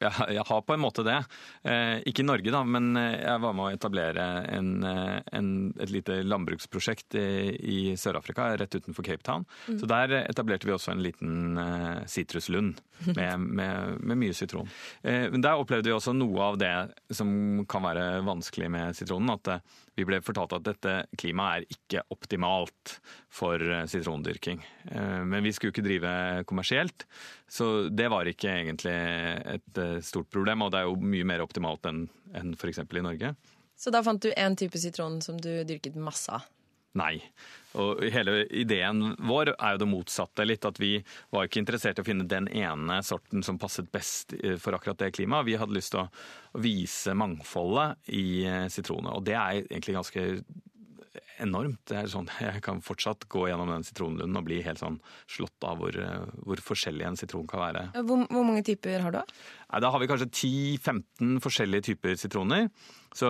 Jeg, 0.00 0.14
jeg 0.32 0.44
har 0.48 0.60
på 0.64 0.72
en 0.72 0.80
måte 0.80 1.02
det. 1.04 1.16
Eh, 1.66 1.98
ikke 2.08 2.22
i 2.22 2.28
Norge, 2.28 2.52
da, 2.54 2.62
men 2.64 2.94
eh, 2.96 3.18
jeg 3.18 3.42
var 3.42 3.56
med 3.56 3.66
å 3.66 3.74
etablere 3.74 4.28
en, 4.48 4.70
eh, 4.86 5.18
en, 5.36 5.50
et 5.82 5.90
lite 5.92 6.20
landbruksprosjekt 6.24 7.18
i, 7.20 7.26
i 7.58 7.80
Sør-Afrika, 8.00 8.46
rett 8.62 8.78
utenfor 8.78 9.04
Cape 9.10 9.26
Town. 9.26 9.44
Så 9.66 9.90
der 9.90 10.14
etablerte 10.22 10.70
vi 10.70 10.76
også 10.76 10.94
en 10.94 11.02
liten 11.04 11.58
eh, 11.60 12.00
med, 13.10 13.44
med, 13.60 14.00
med 14.00 14.22
mye 14.22 14.38
sitron. 14.38 14.70
Eh, 15.02 15.26
men 15.34 15.42
der 15.44 15.60
opplevde 15.60 15.90
vi 15.90 15.98
også 15.98 16.14
noe 16.16 16.52
av 16.52 16.62
det 16.62 16.74
som 17.12 17.66
kan 17.68 17.84
være 17.84 18.22
vanskelig 18.24 18.70
med 18.72 18.96
sitronen. 18.96 19.34
At 19.34 19.52
eh, 19.52 19.78
vi 20.00 20.06
ble 20.08 20.20
fortalt 20.24 20.54
at 20.56 20.64
dette 20.66 20.94
klimaet 21.20 21.60
er 21.66 21.76
ikke 21.76 22.02
optimalt 22.14 22.96
for 23.32 23.60
eh, 23.60 23.84
sitrondyrking. 23.90 24.62
Eh, 24.90 25.20
Men 25.28 25.44
vi 25.44 25.52
skulle 25.52 25.74
ikke 25.74 25.84
drive 25.86 26.12
kommersielt, 26.48 27.04
så 27.50 27.88
det 27.92 28.08
var 28.12 28.28
ikke 28.30 28.50
egentlig 28.50 28.96
et 29.56 29.80
eh, 29.84 29.98
stort 30.04 30.30
problem. 30.32 30.64
Og 30.66 30.72
det 30.72 30.80
er 30.80 30.88
jo 30.88 30.96
mye 31.00 31.28
mer 31.28 31.44
optimalt 31.44 31.86
enn 31.90 32.06
enn 32.30 32.52
f.eks. 32.54 32.78
i 32.86 33.02
Norge. 33.02 33.32
Så 33.74 33.90
da 33.90 34.04
fant 34.06 34.22
du 34.22 34.28
én 34.38 34.54
type 34.54 34.78
sitron 34.78 35.16
som 35.24 35.38
du 35.40 35.64
dyrket 35.66 35.96
masse 35.98 36.30
av. 36.30 36.44
Nei. 36.98 37.16
Og 37.78 38.00
hele 38.10 38.44
ideen 38.50 39.12
vår 39.22 39.52
er 39.54 39.74
jo 39.74 39.82
det 39.82 39.90
motsatte 39.90 40.46
litt. 40.46 40.66
At 40.66 40.80
vi 40.82 40.96
var 41.30 41.46
ikke 41.46 41.62
interessert 41.62 42.00
i 42.00 42.04
å 42.04 42.08
finne 42.08 42.26
den 42.30 42.48
ene 42.48 43.00
sorten 43.06 43.44
som 43.46 43.60
passet 43.60 43.90
best 43.92 44.34
eh, 44.40 44.56
for 44.60 44.76
akkurat 44.76 44.98
det 45.02 45.12
klimaet. 45.18 45.46
Vi 45.46 45.58
hadde 45.60 45.76
lyst 45.76 45.94
til 45.94 46.04
å 46.04 46.60
vise 46.62 47.14
mangfoldet 47.14 48.10
i 48.16 48.42
eh, 48.48 48.66
sitroner. 48.72 49.14
Og 49.14 49.26
det 49.28 49.36
er 49.38 49.62
egentlig 49.62 49.98
ganske 50.00 50.26
enormt. 51.42 51.80
Det 51.88 51.96
er 51.98 52.10
sånn, 52.10 52.28
jeg 52.42 52.62
kan 52.64 52.82
fortsatt 52.84 53.26
gå 53.32 53.46
gjennom 53.50 53.72
den 53.72 53.86
sitronlunden 53.86 54.38
og 54.38 54.46
bli 54.46 54.60
helt 54.66 54.80
sånn 54.82 55.00
slått 55.30 55.66
av 55.66 55.80
hvor, 55.80 55.96
eh, 55.96 56.30
hvor 56.46 56.62
forskjellig 56.64 57.06
en 57.08 57.18
sitron 57.18 57.48
kan 57.50 57.64
være. 57.64 57.84
Hvor, 57.98 58.24
hvor 58.30 58.46
mange 58.46 58.64
typer 58.66 59.02
har 59.04 59.14
du? 59.14 59.20
da? 59.20 59.42
Nei, 59.70 59.82
Da 59.82 59.92
har 59.92 60.02
vi 60.02 60.10
kanskje 60.10 60.30
10-15 60.30 61.38
forskjellige 61.44 61.88
typer 61.90 62.16
sitroner. 62.20 62.70
Så 63.16 63.28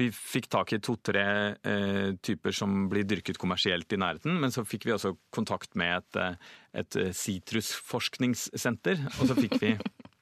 vi 0.00 0.08
fikk 0.16 0.48
tak 0.52 0.72
i 0.72 0.80
to-tre 0.80 1.24
eh, 1.60 2.12
typer 2.24 2.56
som 2.56 2.86
blir 2.92 3.04
dyrket 3.08 3.40
kommersielt 3.40 3.92
i 3.92 4.00
nærheten. 4.00 4.38
Men 4.40 4.54
så 4.54 4.64
fikk 4.64 4.88
vi 4.88 4.96
også 4.96 5.14
kontakt 5.34 5.76
med 5.76 6.00
et, 6.00 6.20
eh, 6.22 6.84
eh, 7.04 7.12
sitrusforskningssenter, 7.16 9.04
og 9.18 9.28
så 9.28 9.36
fikk 9.36 9.58
vi 9.60 9.74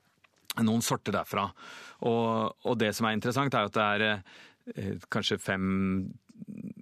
noen 0.66 0.82
sorter 0.82 1.14
derfra. 1.14 1.46
Og, 2.08 2.56
og 2.66 2.78
det 2.80 2.90
som 2.96 3.06
er 3.06 3.18
interessant, 3.18 3.54
er 3.54 3.70
at 3.70 3.78
det 3.78 3.86
er 3.86 4.06
eh, 4.08 5.06
kanskje 5.12 5.38
fem 5.38 5.68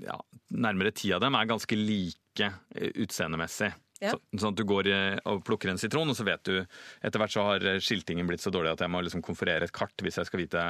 ja, 0.06 0.20
Nærmere 0.56 0.92
ti 0.94 1.10
av 1.12 1.20
dem 1.24 1.34
er 1.34 1.48
ganske 1.50 1.76
like 1.76 2.46
eh, 2.46 2.92
utseendemessig. 3.02 3.72
Ja. 3.98 4.12
Så, 4.12 4.20
sånn 4.36 4.52
at 4.52 4.60
du 4.60 4.64
går 4.68 4.88
eh, 4.92 5.16
og 5.26 5.42
plukker 5.46 5.72
en 5.72 5.80
sitron, 5.80 6.10
og 6.12 6.16
så 6.18 6.26
vet 6.28 6.42
du 6.44 6.58
Etter 6.60 7.20
hvert 7.20 7.32
så 7.32 7.46
har 7.48 7.64
eh, 7.64 7.80
skiltingen 7.82 8.28
blitt 8.28 8.44
så 8.44 8.52
dårlig 8.54 8.74
at 8.74 8.84
jeg 8.84 8.92
må 8.92 9.00
liksom 9.02 9.24
konferere 9.24 9.66
et 9.66 9.74
kart 9.74 10.04
hvis 10.04 10.20
jeg 10.20 10.28
skal 10.28 10.42
vite 10.42 10.62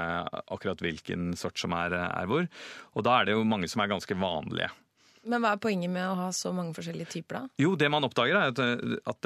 akkurat 0.47 0.81
hvilken 0.83 1.35
sort 1.39 1.61
som 1.61 1.75
er, 1.77 1.97
er 2.07 2.31
hvor. 2.31 2.49
Og 2.95 3.07
da 3.07 3.19
er 3.19 3.29
det 3.29 3.37
jo 3.37 3.47
mange 3.49 3.69
som 3.71 3.83
er 3.85 3.93
ganske 3.93 4.17
vanlige. 4.17 4.71
Men 5.27 5.43
hva 5.43 5.57
er 5.57 5.63
poenget 5.63 5.91
med 5.91 6.07
å 6.07 6.17
ha 6.21 6.27
så 6.35 6.53
mange 6.55 6.77
forskjellige 6.77 7.11
typer, 7.17 7.41
da? 7.41 7.55
Jo, 7.59 7.73
det 7.79 7.89
man 7.91 8.07
oppdager 8.07 8.39
er 8.39 8.53
at, 8.53 8.61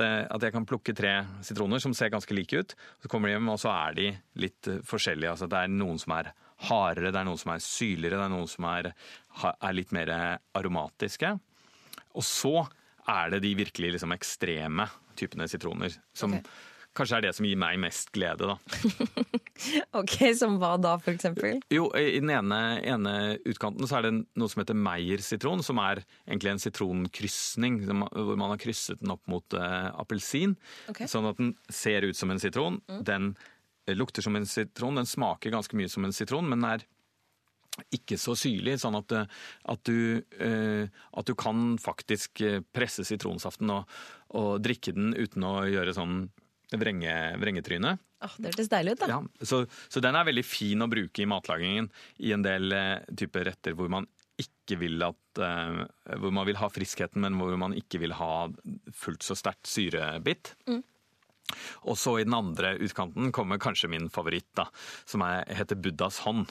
at, 0.01 0.45
jeg 0.47 0.55
kan 0.55 0.67
plukke 0.69 0.95
tre 0.97 1.13
sitroner 1.45 1.83
som 1.83 1.93
ser 1.97 2.13
ganske 2.13 2.35
like 2.35 2.57
ut. 2.57 2.73
Så 3.05 3.11
kommer 3.13 3.29
de 3.29 3.37
hjem, 3.37 3.51
og 3.53 3.61
så 3.61 3.69
er 3.75 3.99
de 3.99 4.07
litt 4.41 4.71
forskjellige. 4.89 5.35
Altså, 5.35 5.51
det 5.53 5.61
er 5.61 5.75
noen 5.75 6.01
som 6.01 6.17
er 6.17 6.33
hardere, 6.69 7.13
det 7.13 7.21
er 7.23 7.29
noen 7.29 7.41
som 7.41 7.53
er 7.55 7.63
syrligere, 7.65 8.19
det 8.21 8.27
er 8.29 8.35
noen 8.35 8.49
som 8.51 8.67
er, 8.69 8.91
er 9.53 9.77
litt 9.77 9.93
mer 9.97 10.13
aromatiske. 10.57 11.35
Og 12.19 12.27
så 12.27 12.57
er 13.11 13.31
det 13.37 13.43
de 13.47 13.55
virkelig 13.59 13.95
liksom 13.97 14.13
ekstreme 14.17 14.89
typene 15.19 15.49
sitroner. 15.51 15.95
Som 16.17 16.35
Okay. 16.41 16.43
kanskje 17.07 17.17
er 17.17 17.23
det 17.29 17.35
som 17.37 17.47
gir 17.47 17.57
meg 17.61 17.79
mest 17.79 18.11
glede, 18.13 18.51
da. 18.51 18.57
Ok, 20.01 20.15
Som 20.39 20.57
hva 20.61 20.73
da, 20.81 20.95
for 20.99 21.13
eksempel? 21.13 21.59
Jo, 21.73 21.91
i 21.99 22.17
den 22.19 22.31
ene, 22.33 22.59
ene 22.81 23.13
utkanten 23.47 23.87
så 23.89 23.99
er 23.99 24.07
det 24.09 24.13
noe 24.41 24.49
som 24.51 24.63
heter 24.63 24.79
Meyer-sitron, 24.79 25.63
som 25.67 25.79
er 25.85 26.01
egentlig 26.27 26.55
en 26.55 26.63
sitronkrysning, 26.65 27.81
hvor 27.87 28.37
man 28.41 28.55
har 28.55 28.61
krysset 28.63 29.03
den 29.03 29.13
opp 29.15 29.23
mot 29.31 29.57
uh, 29.59 29.91
appelsin, 30.01 30.57
Okay. 30.91 31.07
sånn 31.11 31.29
at 31.31 31.39
den 31.41 31.55
ser 31.69 32.07
ut 32.09 32.17
som 32.19 32.33
en 32.33 32.41
sitron. 32.43 32.81
Den 33.07 33.35
eh, 33.37 33.49
lukter 33.97 34.25
som 34.25 34.37
en 34.39 34.49
sitron, 34.49 34.99
den 35.01 35.09
smaker 35.09 35.55
ganske 35.55 35.77
mye 35.79 35.91
som 35.91 36.07
en 36.07 36.15
sitron, 36.17 36.49
men 36.51 36.67
er 36.69 36.87
ikke 37.95 38.19
så 38.21 38.35
syrlig, 38.37 38.77
sånn 38.83 38.99
at, 38.99 39.13
eh, 39.17 39.41
at, 39.73 39.89
du, 39.89 40.21
eh, 40.43 40.91
at 41.17 41.29
du 41.29 41.35
kan 41.39 41.79
faktisk 41.81 42.43
eh, 42.45 42.61
presse 42.75 43.07
sitronsaften 43.09 43.71
og, 43.73 43.99
og 44.37 44.59
drikke 44.65 44.93
den 44.97 45.15
uten 45.17 45.47
å 45.47 45.55
gjøre 45.71 45.95
sånn 45.97 46.25
vrenge, 46.77 47.15
vrengetryne. 47.41 47.97
Åh, 48.21 48.35
det 48.39 48.53
hørtes 48.53 48.71
deilig 48.71 48.95
ut, 48.95 49.03
da. 49.03 49.09
Ja, 49.15 49.47
så, 49.47 49.63
så 49.89 50.03
den 50.05 50.19
er 50.19 50.27
veldig 50.29 50.45
fin 50.45 50.85
å 50.85 50.91
bruke 50.91 51.23
i 51.23 51.29
matlagingen 51.31 51.89
i 52.21 52.35
en 52.37 52.45
del 52.45 52.75
eh, 52.77 52.99
typer 53.17 53.49
retter 53.49 53.77
hvor 53.79 53.91
man 53.93 54.09
ikke 54.41 54.79
vil 54.81 55.03
at 55.05 55.41
eh, 55.45 55.81
Hvor 56.21 56.33
man 56.33 56.47
vil 56.49 56.59
ha 56.61 56.69
friskheten, 56.73 57.21
men 57.25 57.37
hvor 57.41 57.57
man 57.61 57.75
ikke 57.77 58.01
vil 58.03 58.15
ha 58.17 58.49
fullt 58.97 59.25
så 59.27 59.37
sterkt 59.39 59.69
syrebitt. 59.69 60.55
Og 61.85 61.97
så 62.01 62.19
i 62.21 62.25
den 62.25 62.35
andre 62.37 62.75
utkanten 62.79 63.33
kommer 63.33 63.59
kanskje 63.63 63.89
min 63.93 64.09
favoritt, 64.13 64.49
da, 64.57 64.67
som 65.09 65.23
er, 65.27 65.45
heter 65.61 65.77
Buddhas 65.81 66.19
hånd. 66.27 66.51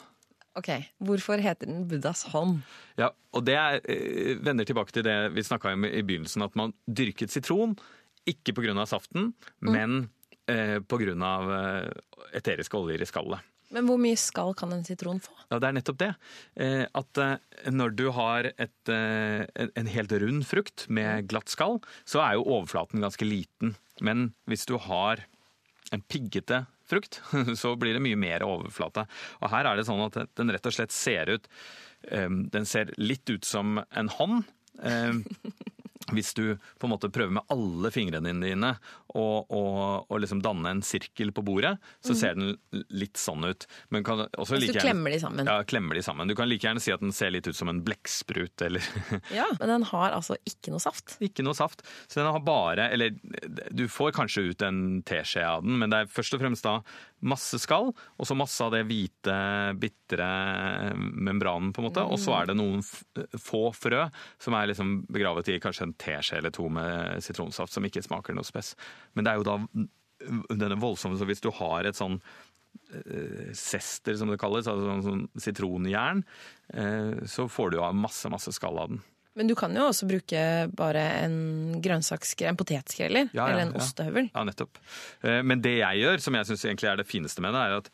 Ok, 0.59 0.69
Hvorfor 1.05 1.39
heter 1.39 1.69
den 1.69 1.85
Buddhas 1.87 2.23
hånd? 2.33 2.63
Ja, 2.99 3.11
og 3.33 3.45
det 3.47 3.55
er, 3.55 3.79
eh, 3.87 4.35
vender 4.43 4.65
tilbake 4.67 4.91
til 4.91 5.03
det 5.05 5.31
vi 5.35 5.41
snakka 5.45 5.73
om 5.75 5.85
i 5.85 6.01
begynnelsen, 6.01 6.43
at 6.43 6.55
man 6.59 6.73
dyrket 6.89 7.31
sitron 7.31 7.77
ikke 8.27 8.53
pga. 8.57 8.85
saften, 8.89 9.33
men 9.61 10.09
eh, 10.49 10.79
pga. 10.79 11.13
Eh, 11.13 11.93
eteriske 12.41 12.75
oljer 12.77 13.01
i 13.01 13.05
skallet. 13.07 13.39
Men 13.71 13.85
hvor 13.85 13.99
mye 14.01 14.17
skall 14.17 14.55
kan 14.57 14.71
en 14.73 14.83
sitron 14.83 15.19
få? 15.21 15.29
Ja, 15.51 15.59
det 15.61 15.67
er 15.69 15.73
nettopp 15.77 15.97
det. 16.01 16.09
Eh, 16.57 16.87
at 16.97 17.17
eh, 17.21 17.37
når 17.69 17.91
du 17.95 18.07
har 18.11 18.49
et, 18.57 18.89
eh, 18.89 19.45
en- 19.55 19.71
en 19.77 19.85
helt 19.93 20.11
rund 20.11 20.43
frukt 20.49 20.87
med 20.89 21.27
glatt 21.29 21.47
skall, 21.53 21.77
så 22.03 22.19
er 22.25 22.33
jo 22.33 22.43
overflaten 22.49 22.99
ganske 22.99 23.21
liten. 23.29 23.75
Men 24.05 24.31
hvis 24.49 24.65
du 24.69 24.77
har 24.81 25.25
en 25.95 26.03
piggete 26.05 26.63
frukt, 26.89 27.21
så 27.61 27.75
blir 27.79 27.97
det 27.97 28.03
mye 28.03 28.19
mer 28.19 28.45
overflate. 28.45 29.05
Og 29.41 29.51
her 29.53 29.69
er 29.69 29.79
det 29.79 29.87
sånn 29.89 30.05
at 30.07 30.19
den 30.39 30.53
rett 30.53 30.69
og 30.69 30.75
slett 30.75 30.95
ser 30.95 31.31
ut 31.37 31.49
eh, 32.11 32.29
Den 32.29 32.69
ser 32.69 32.93
litt 32.97 33.29
ut 33.29 33.45
som 33.47 33.81
en 33.89 34.13
hånd. 34.19 34.43
Hvis 36.15 36.33
du 36.37 36.43
på 36.79 36.87
en 36.87 36.93
måte 36.93 37.09
prøver 37.13 37.31
med 37.39 37.43
alle 37.53 37.91
fingrene 37.93 38.33
dine 38.41 38.71
og, 39.15 39.49
og, 39.49 40.05
og 40.09 40.19
liksom 40.21 40.41
danne 40.45 40.69
en 40.75 40.81
sirkel 40.85 41.31
på 41.35 41.43
bordet, 41.45 41.75
så 42.05 42.15
ser 42.17 42.35
den 42.37 42.55
litt 42.93 43.17
sånn 43.19 43.43
ut. 43.47 43.65
Men 43.89 44.03
kan 44.05 44.25
også 44.37 44.55
Hvis 44.57 44.67
like 44.67 44.73
du 44.73 44.79
gjerne- 44.79 44.87
klemmer 44.89 45.15
de 45.15 45.19
sammen. 45.23 45.49
Ja, 45.49 45.57
klemmer 45.63 45.95
de 45.99 46.03
sammen. 46.05 46.27
Du 46.29 46.35
kan 46.37 46.49
like 46.49 46.65
gjerne 46.67 46.81
si 46.83 46.91
at 46.93 47.01
den 47.01 47.11
ser 47.15 47.31
litt 47.33 47.47
ut 47.49 47.55
som 47.57 47.69
en 47.71 47.81
blekksprut, 47.85 48.61
eller 48.65 48.85
Ja, 49.39 49.47
Men 49.59 49.69
den 49.75 49.87
har 49.91 50.11
altså 50.17 50.37
ikke 50.45 50.71
noe 50.73 50.83
saft. 50.83 51.17
ikke 51.21 51.43
noe 51.45 51.57
saft. 51.57 51.81
Så 52.07 52.21
den 52.21 52.29
har 52.31 52.39
bare 52.45 52.89
Eller 52.93 53.15
du 53.71 53.87
får 53.89 54.13
kanskje 54.17 54.49
ut 54.51 54.61
en 54.65 55.01
teskje 55.07 55.45
av 55.45 55.63
den, 55.65 55.77
men 55.81 55.89
det 55.89 56.03
er 56.03 56.11
først 56.13 56.33
og 56.37 56.41
fremst 56.43 56.63
da 56.67 56.79
masse 57.25 57.59
skall, 57.61 57.91
og 57.91 58.27
så 58.27 58.37
masse 58.37 58.63
av 58.63 58.73
det 58.73 58.85
hvite, 58.87 59.35
bitre 59.79 60.27
membranen, 60.95 61.73
på 61.75 61.81
en 61.81 61.89
måte. 61.89 62.05
Og 62.07 62.19
så 62.21 62.35
er 62.37 62.49
det 62.49 62.57
noen 62.59 62.83
få 62.83 63.69
frø 63.75 64.05
som 64.41 64.57
er 64.57 64.71
liksom 64.71 65.01
begravet 65.11 65.51
i 65.53 65.59
kanskje 65.63 65.89
en 65.89 65.95
teskje 65.99 66.39
eller 66.39 66.53
to 66.55 66.69
med 66.73 67.23
sitronsaft, 67.25 67.75
som 67.75 67.85
ikke 67.87 68.05
smaker 68.05 68.37
noe 68.37 68.47
spess. 68.47 68.75
Men 69.13 69.27
det 69.27 69.33
er 69.33 69.41
jo 69.41 69.49
da 69.49 69.57
denne 70.51 70.75
voldsomme 70.75 71.15
Så 71.15 71.23
hvis 71.29 71.39
du 71.39 71.47
har 71.61 71.87
et 71.87 71.95
sånn 71.95 72.17
eh, 72.91 73.53
sester, 73.55 74.17
som 74.19 74.31
det 74.31 74.39
kalles, 74.41 74.67
altså 74.67 74.89
sånn, 74.89 75.05
sånn 75.05 75.23
sitronjern, 75.39 76.25
eh, 76.73 77.23
så 77.29 77.47
får 77.51 77.71
du 77.71 77.79
av 77.83 77.95
masse, 77.95 78.27
masse 78.31 78.51
skall 78.55 78.81
av 78.83 78.91
den. 78.93 79.01
Men 79.39 79.47
du 79.47 79.55
kan 79.55 79.71
jo 79.75 79.85
også 79.87 80.07
bruke 80.09 80.39
bare 80.75 81.03
en 81.23 81.37
grønnsakskrem, 81.83 82.51
en 82.53 82.59
potetskreller, 82.59 83.29
Ja, 83.31 83.45
ja, 83.45 83.45
eller 83.53 83.61
en 83.69 83.71
ja. 83.77 83.79
ostehøvel. 83.79 84.27
Ja, 84.35 84.43
nettopp. 84.49 84.81
Eh, 85.23 85.39
Men 85.47 85.61
det 85.63 85.77
jeg 85.79 86.01
gjør, 86.03 86.19
som 86.25 86.35
jeg 86.35 86.49
syns 86.49 86.65
egentlig 86.67 86.89
er 86.91 86.99
det 86.99 87.07
fineste 87.07 87.41
med 87.45 87.55
det, 87.55 87.61
er 87.63 87.77
at 87.79 87.87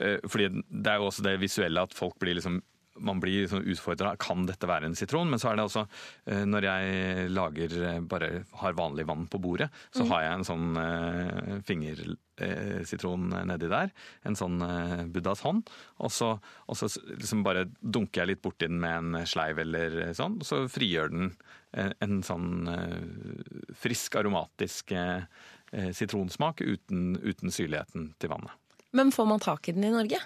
eh, 0.00 0.18
fordi 0.26 0.48
det 0.68 0.90
er 0.90 0.98
jo 0.98 1.06
også 1.12 1.22
det 1.28 1.36
visuelle 1.42 1.86
at 1.86 1.94
folk 1.94 2.18
blir 2.18 2.34
liksom 2.40 2.58
man 3.00 3.20
blir 3.22 3.44
liksom 3.44 3.66
utfordra. 3.68 4.14
Kan 4.20 4.46
dette 4.48 4.68
være 4.68 4.88
en 4.88 4.96
sitron? 4.98 5.30
Men 5.30 5.42
så 5.42 5.50
er 5.50 5.58
det 5.58 5.66
også, 5.68 5.84
eh, 6.30 6.44
når 6.48 6.68
jeg 6.68 7.28
lager 7.34 7.76
eh, 7.90 8.00
bare 8.00 8.30
har 8.62 8.78
vanlig 8.78 9.06
vann 9.08 9.26
på 9.30 9.40
bordet, 9.42 9.70
så 9.94 10.06
har 10.12 10.24
jeg 10.24 10.38
en 10.38 10.48
sånn 10.48 10.80
eh, 10.82 11.52
fingersitron 11.68 13.28
nedi 13.50 13.70
der. 13.72 13.92
En 14.28 14.38
sånn 14.38 14.62
eh, 14.64 15.04
Buddhas 15.12 15.44
hånd. 15.46 15.70
Og 16.04 16.12
så, 16.14 16.34
og 16.38 16.80
så 16.80 16.90
liksom 17.12 17.44
bare 17.46 17.68
dunker 17.80 18.24
jeg 18.24 18.34
litt 18.34 18.44
borti 18.44 18.68
den 18.68 18.82
med 18.82 18.98
en 18.98 19.28
sleiv 19.28 19.62
eller 19.64 20.00
sånn, 20.18 20.40
og 20.40 20.48
så 20.48 20.64
frigjør 20.72 21.14
den 21.14 21.32
en, 21.76 21.92
en 22.04 22.22
sånn 22.24 22.68
eh, 22.72 23.74
frisk, 23.76 24.16
aromatisk 24.20 24.92
eh, 24.96 25.28
eh, 25.72 25.90
sitronsmak 25.96 26.62
uten, 26.64 27.16
uten 27.22 27.52
syrligheten 27.52 28.12
til 28.18 28.32
vannet. 28.32 28.54
Men 28.96 29.12
får 29.12 29.28
man 29.28 29.42
tak 29.44 29.68
i 29.68 29.76
den 29.76 29.84
i 29.84 29.92
Norge? 29.92 30.20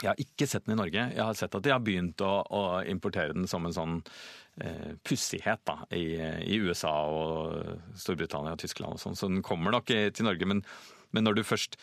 Jeg 0.00 0.10
har 0.10 0.22
ikke 0.22 0.48
sett 0.48 0.66
den 0.66 0.76
i 0.76 0.80
Norge. 0.80 1.06
Jeg 1.12 1.22
har 1.22 1.36
sett 1.38 1.56
at 1.56 1.64
de 1.64 1.72
har 1.74 1.82
begynt 1.84 2.22
å, 2.24 2.32
å 2.44 2.62
importere 2.88 3.36
den 3.36 3.48
som 3.50 3.66
en 3.68 3.76
sånn 3.76 3.98
eh, 4.62 4.94
pussighet 5.06 5.60
da, 5.68 5.80
i, 5.96 6.16
i 6.46 6.60
USA 6.64 6.94
og 7.12 7.98
Storbritannia 8.00 8.56
og 8.56 8.62
Tyskland 8.62 8.96
og 8.96 9.02
sånn. 9.02 9.18
Så 9.18 9.28
den 9.28 9.44
kommer 9.46 9.76
nok 9.76 9.90
til 9.90 10.26
Norge. 10.26 10.48
Men, 10.48 10.64
men 11.12 11.28
når 11.28 11.40
du 11.40 11.44
først 11.46 11.76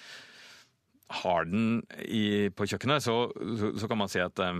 har 1.23 1.47
den 1.47 1.83
i, 2.03 2.49
på 2.51 2.67
kjøkkenet, 2.67 3.05
så, 3.05 3.19
så, 3.59 3.71
så 3.79 3.89
kan 3.89 4.01
man 4.01 4.11
si 4.11 4.19
at 4.23 4.41
eh, 4.43 4.59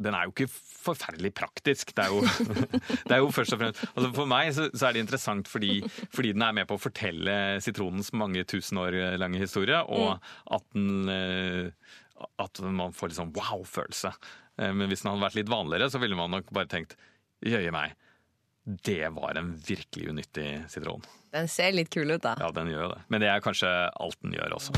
den 0.00 0.14
er 0.14 0.26
jo 0.26 0.34
ikke 0.34 0.50
forferdelig 0.80 1.32
praktisk. 1.36 1.94
Det 1.96 2.06
er 2.06 2.12
jo, 2.12 2.20
det 3.08 3.16
er 3.16 3.22
jo 3.22 3.32
først 3.34 3.56
og 3.56 3.62
fremst 3.62 3.82
altså 3.90 4.10
For 4.16 4.30
meg 4.30 4.52
så, 4.56 4.68
så 4.72 4.88
er 4.88 4.96
det 4.96 5.04
interessant 5.04 5.50
fordi, 5.50 5.80
fordi 6.14 6.34
den 6.36 6.44
er 6.46 6.54
med 6.56 6.68
på 6.70 6.78
å 6.78 6.82
fortelle 6.82 7.34
sitronens 7.64 8.12
mange 8.16 8.44
tusen 8.48 8.80
år 8.80 8.96
lange 9.20 9.40
historie, 9.42 9.80
og 9.82 10.20
at, 10.54 10.66
den, 10.76 11.10
eh, 11.12 11.96
at 12.40 12.60
man 12.64 12.92
får 12.96 13.14
sånn 13.16 13.32
wow-følelse. 13.36 14.12
Eh, 14.60 14.72
Men 14.72 14.88
hvis 14.90 15.02
den 15.04 15.12
hadde 15.12 15.24
vært 15.26 15.38
litt 15.40 15.52
vanligere, 15.52 15.90
så 15.90 16.00
ville 16.02 16.16
man 16.18 16.30
nok 16.34 16.50
bare 16.52 16.70
tenkt 16.70 16.96
jøye 17.46 17.72
meg, 17.72 17.94
det 18.84 19.08
var 19.16 19.38
en 19.40 19.54
virkelig 19.66 20.10
unyttig 20.12 20.48
sitron. 20.70 21.02
Den 21.32 21.48
ser 21.48 21.72
litt 21.72 21.90
kul 21.90 22.10
ut, 22.12 22.22
da. 22.22 22.34
Ja, 22.38 22.50
den 22.54 22.68
gjør 22.68 22.88
jo 22.88 22.92
det. 22.94 23.00
Men 23.08 23.22
det 23.24 23.30
er 23.32 23.40
kanskje 23.44 23.70
alt 23.96 24.20
den 24.22 24.36
gjør 24.36 24.58
også. 24.58 24.76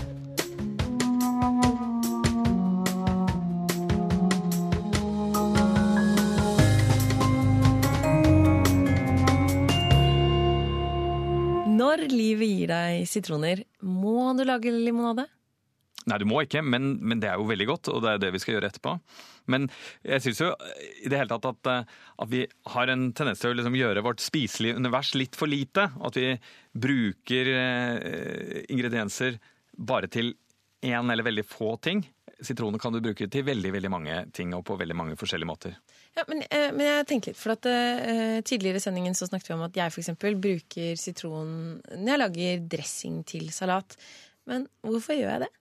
Når 11.73 12.03
livet 12.11 12.51
gir 12.51 12.71
deg 12.71 13.07
sitroner, 13.11 13.63
må 13.83 14.33
du 14.39 14.45
lage 14.47 14.73
limonade? 14.73 15.25
Nei, 16.11 16.19
du 16.19 16.27
må 16.27 16.41
ikke, 16.43 16.65
men, 16.67 16.97
men 16.99 17.21
det 17.23 17.31
er 17.31 17.39
jo 17.39 17.47
veldig 17.47 17.69
godt, 17.69 17.91
og 17.93 18.03
det 18.03 18.11
er 18.13 18.23
det 18.25 18.33
vi 18.35 18.41
skal 18.43 18.57
gjøre 18.57 18.73
etterpå. 18.73 18.97
Men 19.53 19.69
jeg 20.07 20.25
syns 20.25 20.43
jo 20.43 20.51
i 21.03 21.11
det 21.11 21.19
hele 21.21 21.31
tatt 21.31 21.47
at, 21.51 21.71
eh, 21.71 21.97
at 22.25 22.33
vi 22.33 22.43
har 22.75 22.93
en 22.93 23.09
tendens 23.15 23.43
til 23.43 23.53
å 23.53 23.59
liksom 23.59 23.79
gjøre 23.79 24.05
vårt 24.07 24.23
spiselige 24.23 24.79
univers 24.81 25.13
litt 25.19 25.39
for 25.39 25.51
lite. 25.51 25.89
At 26.03 26.19
vi 26.19 26.33
bruker 26.73 27.53
eh, 27.55 28.63
ingredienser 28.73 29.39
bare 29.79 30.11
til 30.13 30.35
én 30.83 31.13
eller 31.13 31.23
veldig 31.23 31.47
få 31.47 31.77
ting. 31.77 32.03
Sitroner 32.43 32.79
kan 32.83 32.95
du 32.95 33.01
bruke 33.03 33.29
til 33.31 33.47
veldig 33.47 33.71
veldig 33.77 33.91
mange 33.93 34.19
ting 34.35 34.51
og 34.57 34.65
på 34.67 34.77
veldig 34.81 34.97
mange 34.99 35.17
forskjellige 35.19 35.49
måter. 35.49 35.79
Ja, 36.17 36.25
men, 36.29 36.43
eh, 36.51 36.69
men 36.75 36.87
jeg 36.89 37.07
tenker 37.09 37.33
litt, 37.33 37.41
for 37.41 37.55
at 37.55 37.67
eh, 37.71 38.41
Tidligere 38.43 38.83
i 38.83 38.85
sendingen 38.85 39.15
så 39.15 39.29
snakket 39.31 39.53
vi 39.53 39.55
om 39.55 39.65
at 39.69 39.79
jeg 39.79 39.95
eksempel 40.03 40.37
bruker 40.43 40.99
sitron 40.99 41.55
når 41.95 42.11
jeg 42.11 42.23
lager 42.25 42.69
dressing 42.75 43.23
til 43.29 43.49
salat. 43.55 43.97
Men 44.51 44.67
hvorfor 44.83 45.17
gjør 45.17 45.37
jeg 45.37 45.45
det? 45.47 45.53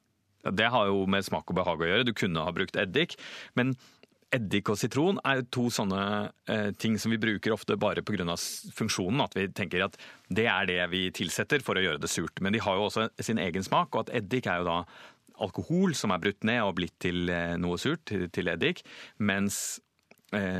Det 0.43 0.69
har 0.73 0.89
jo 0.89 1.05
med 1.09 1.25
smak 1.27 1.49
og 1.49 1.57
behag 1.61 1.81
å 1.81 1.89
gjøre. 1.89 2.07
Du 2.07 2.13
kunne 2.17 2.45
ha 2.45 2.53
brukt 2.55 2.79
eddik. 2.79 3.17
Men 3.59 3.75
eddik 4.31 4.71
og 4.71 4.79
sitron 4.79 5.19
er 5.27 5.41
jo 5.41 5.47
to 5.57 5.65
sånne 5.73 6.01
eh, 6.49 6.69
ting 6.79 6.97
som 7.01 7.11
vi 7.11 7.19
bruker 7.21 7.53
ofte 7.55 7.77
bare 7.79 8.03
pga. 8.05 8.35
funksjonen. 8.77 9.23
At 9.25 9.35
vi 9.37 9.47
tenker 9.47 9.85
at 9.85 9.97
det 10.29 10.47
er 10.47 10.69
det 10.69 10.81
vi 10.93 11.07
tilsetter 11.11 11.63
for 11.65 11.77
å 11.77 11.83
gjøre 11.83 12.01
det 12.01 12.11
surt. 12.11 12.41
Men 12.41 12.55
de 12.55 12.63
har 12.63 12.79
jo 12.79 12.87
også 12.87 13.09
sin 13.19 13.41
egen 13.41 13.63
smak, 13.63 13.93
og 13.93 14.07
at 14.07 14.15
eddik 14.21 14.47
er 14.47 14.61
jo 14.61 14.69
da 14.69 14.79
alkohol 15.41 15.95
som 15.97 16.13
er 16.13 16.21
brutt 16.21 16.45
ned 16.47 16.61
og 16.63 16.75
blitt 16.79 16.97
til 17.01 17.29
eh, 17.31 17.57
noe 17.59 17.79
surt, 17.81 18.05
til, 18.07 18.51
eddik. 18.51 18.83
Mens 19.17 19.81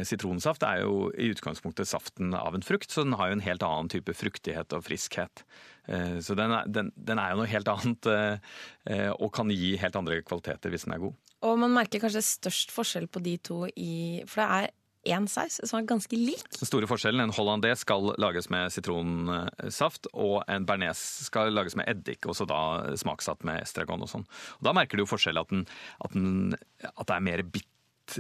sitronsaft 0.04 0.66
er 0.68 0.82
jo 0.84 1.10
i 1.16 1.30
utgangspunktet 1.32 1.88
saften 1.88 2.34
av 2.36 2.58
en 2.58 2.66
frukt, 2.66 2.92
så 2.92 3.06
den 3.06 3.16
har 3.16 3.30
jo 3.30 3.38
en 3.38 3.46
helt 3.46 3.64
annen 3.64 3.92
type 3.94 4.16
fruktighet 4.18 4.76
og 4.76 4.84
friskhet. 4.84 5.46
Eh, 5.88 6.20
så 6.20 6.36
den 6.38 6.54
er, 6.54 6.68
den, 6.70 6.92
den 6.96 7.22
er 7.22 7.34
jo 7.34 7.42
noe 7.42 7.50
helt 7.50 7.72
annet 7.72 8.10
eh, 8.12 8.52
eh, 8.92 9.10
og 9.12 9.32
kan 9.36 9.50
gi 9.54 9.74
helt 9.82 9.98
andre 9.98 10.22
kvaliteter 10.26 10.74
hvis 10.74 10.88
den 10.88 10.98
er 10.98 11.06
god. 11.06 11.18
Og 11.48 11.58
man 11.58 11.74
merker 11.74 12.04
kanskje 12.04 12.22
størst 12.26 12.74
forskjell 12.74 13.10
på 13.10 13.24
de 13.26 13.40
to 13.42 13.64
i 13.74 14.22
For 14.30 14.44
det 14.44 14.50
er 14.60 14.70
én 15.10 15.26
saus 15.26 15.58
som 15.66 15.80
er 15.80 15.88
ganske 15.90 16.14
lik. 16.14 16.44
Den 16.60 16.70
store 16.70 16.86
forskjellen, 16.86 17.24
En 17.24 17.34
hollandais 17.34 17.82
skal 17.82 18.12
lages 18.22 18.52
med 18.54 18.70
sitronsaft, 18.70 20.06
og 20.14 20.44
en 20.46 20.68
bearnés 20.70 21.02
skal 21.26 21.50
lages 21.50 21.74
med 21.80 21.90
eddik, 21.90 22.28
og 22.30 22.38
så 22.38 22.46
da 22.46 22.94
smaksatt 23.02 23.42
med 23.48 23.64
estragon 23.64 24.06
og 24.06 24.12
sånn. 24.12 24.28
Og 24.60 24.70
Da 24.70 24.76
merker 24.78 24.98
du 24.98 25.08
jo 25.08 25.10
forskjell 25.10 25.42
at, 25.42 25.50
den, 25.50 25.66
at, 26.06 26.14
den, 26.14 26.54
at 26.92 27.08
det 27.08 27.18
er 27.18 27.28
mer 27.32 27.42
bitt 27.50 27.71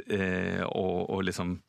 eh, 0.08 0.63
og, 0.67 1.10
og 1.10 1.25
liksom 1.27 1.60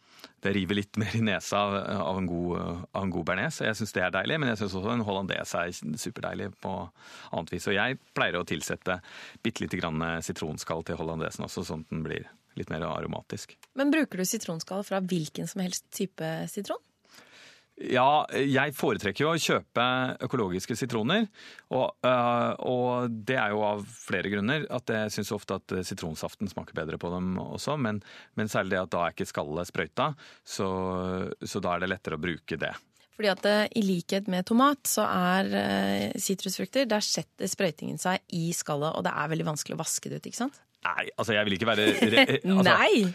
det 0.43 0.53
river 0.55 0.79
litt 0.79 0.99
mer 0.99 1.15
i 1.15 1.23
nesa 1.23 1.59
av 2.03 2.19
en 2.19 2.27
god, 2.27 2.85
av 2.91 3.05
en 3.05 3.13
god 3.15 3.27
bearnés. 3.29 3.61
Jeg 3.63 3.79
syns 3.79 3.95
det 3.95 4.03
er 4.03 4.15
deilig, 4.15 4.39
men 4.43 4.51
jeg 4.51 4.61
syns 4.61 4.77
også 4.79 4.93
en 4.95 5.05
hollandaise 5.07 5.63
er 5.63 5.99
superdeilig 6.03 6.51
på 6.63 6.73
annet 7.31 7.53
vis. 7.55 7.67
Og 7.71 7.77
jeg 7.77 7.99
pleier 8.15 8.39
å 8.39 8.47
tilsette 8.47 8.99
bitte 9.43 9.63
lite 9.65 9.79
grann 9.79 10.03
sitronskall 10.23 10.83
til 10.87 10.99
hollandesen 10.99 11.47
også, 11.47 11.67
sånn 11.67 11.85
at 11.87 11.95
den 11.95 12.03
blir 12.07 12.27
litt 12.59 12.73
mer 12.75 12.85
aromatisk. 12.89 13.55
Men 13.79 13.95
bruker 13.95 14.21
du 14.21 14.27
sitronskall 14.29 14.83
fra 14.87 15.01
hvilken 15.03 15.49
som 15.51 15.63
helst 15.65 15.87
type 15.95 16.33
sitron? 16.51 16.83
Ja, 17.91 18.25
jeg 18.31 18.75
foretrekker 18.79 19.25
jo 19.25 19.33
å 19.33 19.41
kjøpe 19.41 19.85
økologiske 20.23 20.77
sitroner. 20.79 21.27
Og, 21.73 21.89
øh, 22.07 22.53
og, 22.69 23.17
det 23.27 23.39
er 23.41 23.55
jo 23.55 23.65
av 23.67 23.83
flere 23.89 24.31
grunner. 24.33 24.67
At 24.71 24.93
jeg 24.93 25.15
syns 25.17 25.33
ofte 25.35 25.59
at 25.59 25.75
sitronsaften 25.89 26.51
smaker 26.51 26.77
bedre 26.79 27.01
på 27.03 27.11
dem 27.15 27.35
også. 27.43 27.77
Men, 27.81 28.03
men 28.39 28.53
særlig 28.53 28.77
det 28.77 28.83
at 28.85 28.95
da 28.95 29.05
er 29.07 29.17
ikke 29.17 29.29
skallet 29.29 29.71
sprøyta, 29.71 30.13
så, 30.45 30.71
så, 31.43 31.63
da 31.63 31.75
er 31.75 31.85
det 31.85 31.93
lettere 31.95 32.21
å 32.21 32.23
bruke 32.23 32.61
det. 32.61 32.73
Fordi 33.13 33.33
at 33.33 33.49
uh, 33.51 33.65
I 33.77 33.85
likhet 33.85 34.31
med 34.33 34.47
tomat 34.49 34.89
så 34.89 35.05
er 35.05 36.17
sitrusfrukter 36.17 36.87
Der 36.89 37.05
setter 37.05 37.51
sprøytingen 37.51 38.01
seg 38.01 38.23
i 38.33 38.51
skallet, 38.57 38.95
og 38.97 39.05
det 39.07 39.13
er 39.13 39.33
veldig 39.35 39.51
vanskelig 39.53 39.77
å 39.77 39.83
vaske 39.83 40.13
det 40.13 40.23
ut. 40.23 40.31
ikke 40.31 40.45
sant? 40.45 40.63
Nei, 40.83 41.05
altså 41.15 41.35
jeg 41.37 41.47
vil 41.47 41.55
ikke 41.55 41.69
være 41.69 41.85
altså, 41.95 42.63
Nei! 42.67 43.13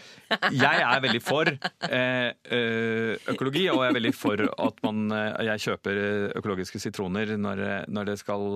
jeg 0.56 0.84
er 0.84 1.02
veldig 1.04 1.20
for 1.24 1.48
eh, 1.48 2.30
eh, 2.56 3.12
økologi, 3.32 3.66
og 3.72 3.82
jeg 3.82 3.90
er 3.90 3.96
veldig 3.98 4.12
for 4.16 4.42
at 4.48 4.80
man, 4.86 5.02
eh, 5.12 5.42
jeg 5.50 5.64
kjøper 5.66 6.00
økologiske 6.40 6.80
sitroner 6.80 7.34
når, 7.36 7.62
når, 7.92 8.08
det 8.10 8.16
skal, 8.22 8.46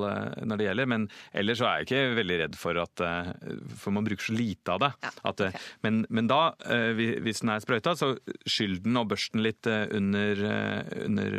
når, 0.48 0.60
det 0.60 0.68
gjelder. 0.68 0.90
Men 0.94 1.06
ellers 1.42 1.60
så 1.60 1.68
er 1.68 1.82
jeg 1.82 1.88
ikke 1.88 2.16
veldig 2.22 2.38
redd 2.44 2.58
for 2.60 2.80
at 2.80 3.04
For 3.82 3.94
man 3.94 4.06
bruker 4.06 4.30
så 4.30 4.36
lite 4.36 4.74
av 4.74 4.82
det. 4.84 4.90
At, 5.28 5.44
men, 5.84 6.02
men, 6.08 6.30
da, 6.30 6.40
hvis 6.96 7.44
den 7.44 7.52
er 7.52 7.64
sprøyta, 7.64 7.96
så 7.98 8.14
skyll 8.48 8.78
den 8.84 8.96
og 9.00 9.10
børst 9.12 9.36
den 9.36 9.44
litt 9.44 9.68
under, 9.68 10.44
under 11.04 11.38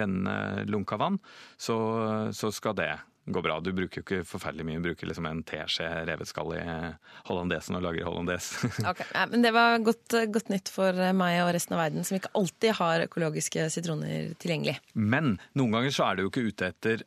rennende 0.00 0.66
lunka 0.70 0.98
vann. 1.00 1.20
Så, 1.60 1.78
så 2.34 2.50
skal 2.54 2.78
det 2.78 2.92
går 3.26 3.42
bra. 3.42 3.60
Du 3.60 3.70
bruker 3.74 4.00
jo 4.00 4.04
ikke 4.04 4.24
forferdelig 4.26 4.66
mye. 4.66 4.80
Du 4.80 4.88
bruker 4.88 5.08
liksom 5.10 5.28
en 5.28 5.42
teskje 5.46 5.86
revet 6.08 6.30
skall 6.30 6.56
i 6.56 6.64
hollandesen 7.28 7.78
og 7.78 7.84
lager 7.86 8.08
hollandes. 8.08 8.50
okay. 8.90 9.06
ja, 9.14 9.26
men 9.30 9.44
det 9.44 9.52
var 9.54 9.78
godt, 9.84 10.16
godt, 10.34 10.50
nytt 10.52 10.72
for 10.72 10.98
meg 11.16 11.38
og 11.44 11.52
resten 11.54 11.76
av 11.76 11.84
verden, 11.84 12.06
som 12.06 12.18
ikke 12.18 12.32
alltid 12.38 12.76
har 12.80 13.06
økologiske 13.06 13.68
sitroner 13.74 14.34
tilgjengelig. 14.42 14.78
Men 14.98 15.36
noen 15.58 15.78
ganger 15.78 15.94
så 15.94 16.08
er 16.08 16.18
du 16.18 16.26
jo 16.26 16.32
ikke 16.32 16.46
ute 16.50 16.72
etter 16.72 17.06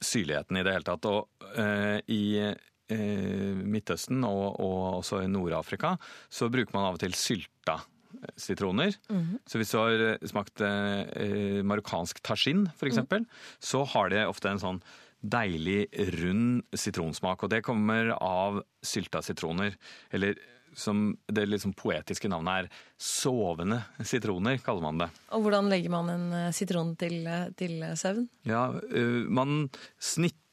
syrligheten 0.00 0.56
i 0.56 0.64
det 0.64 0.74
hele 0.78 0.88
tatt. 0.88 1.08
Og 1.10 1.48
uh, 1.58 1.98
i 2.08 2.24
uh, 2.40 3.60
Midtøsten 3.60 4.24
og, 4.24 4.44
og 4.64 5.00
også 5.02 5.24
i 5.26 5.30
Nord-Afrika 5.30 5.96
så 6.32 6.48
bruker 6.52 6.76
man 6.76 6.88
av 6.88 6.96
og 6.96 7.04
til 7.04 7.16
sylta 7.18 7.82
sitroner. 8.36 8.96
Mm 9.08 9.20
-hmm. 9.20 9.38
Så 9.46 9.58
hvis 9.58 9.70
du 9.70 9.78
har 9.78 10.26
smakt 10.26 10.60
eh, 10.60 11.62
marokkansk 11.62 12.22
tajin, 12.22 12.68
f.eks., 12.76 12.98
mm. 12.98 13.26
så 13.60 13.84
har 13.84 14.08
det 14.10 14.26
ofte 14.26 14.48
en 14.48 14.58
sånn 14.58 14.82
deilig, 15.20 15.86
rund 16.16 16.64
sitronsmak. 16.76 17.44
Og 17.44 17.52
det 17.52 17.62
kommer 17.66 18.14
av 18.16 18.62
sylta 18.84 19.22
sitroner. 19.24 19.76
Eller 20.10 20.38
som 20.74 21.16
det 21.26 21.48
liksom 21.48 21.74
poetiske 21.74 22.30
navnet 22.30 22.66
er 22.66 22.84
sovende 23.00 23.80
sitroner, 24.06 24.60
kaller 24.62 24.84
man 24.84 25.00
det. 25.02 25.08
Og 25.34 25.42
hvordan 25.46 25.70
legger 25.72 25.92
man 25.92 26.12
en 26.12 26.28
eh, 26.44 26.52
sitron 26.54 26.94
til, 26.98 27.24
eh, 27.26 27.48
til 27.58 27.82
søvn? 27.98 28.28
Ja, 28.48 28.68
man 29.26 29.66
snitter 29.98 30.46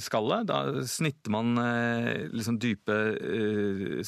skallet. 0.00 0.48
Da 0.48 0.82
snitter 0.88 1.30
man 1.34 1.58
liksom 2.32 2.56
dype 2.56 2.94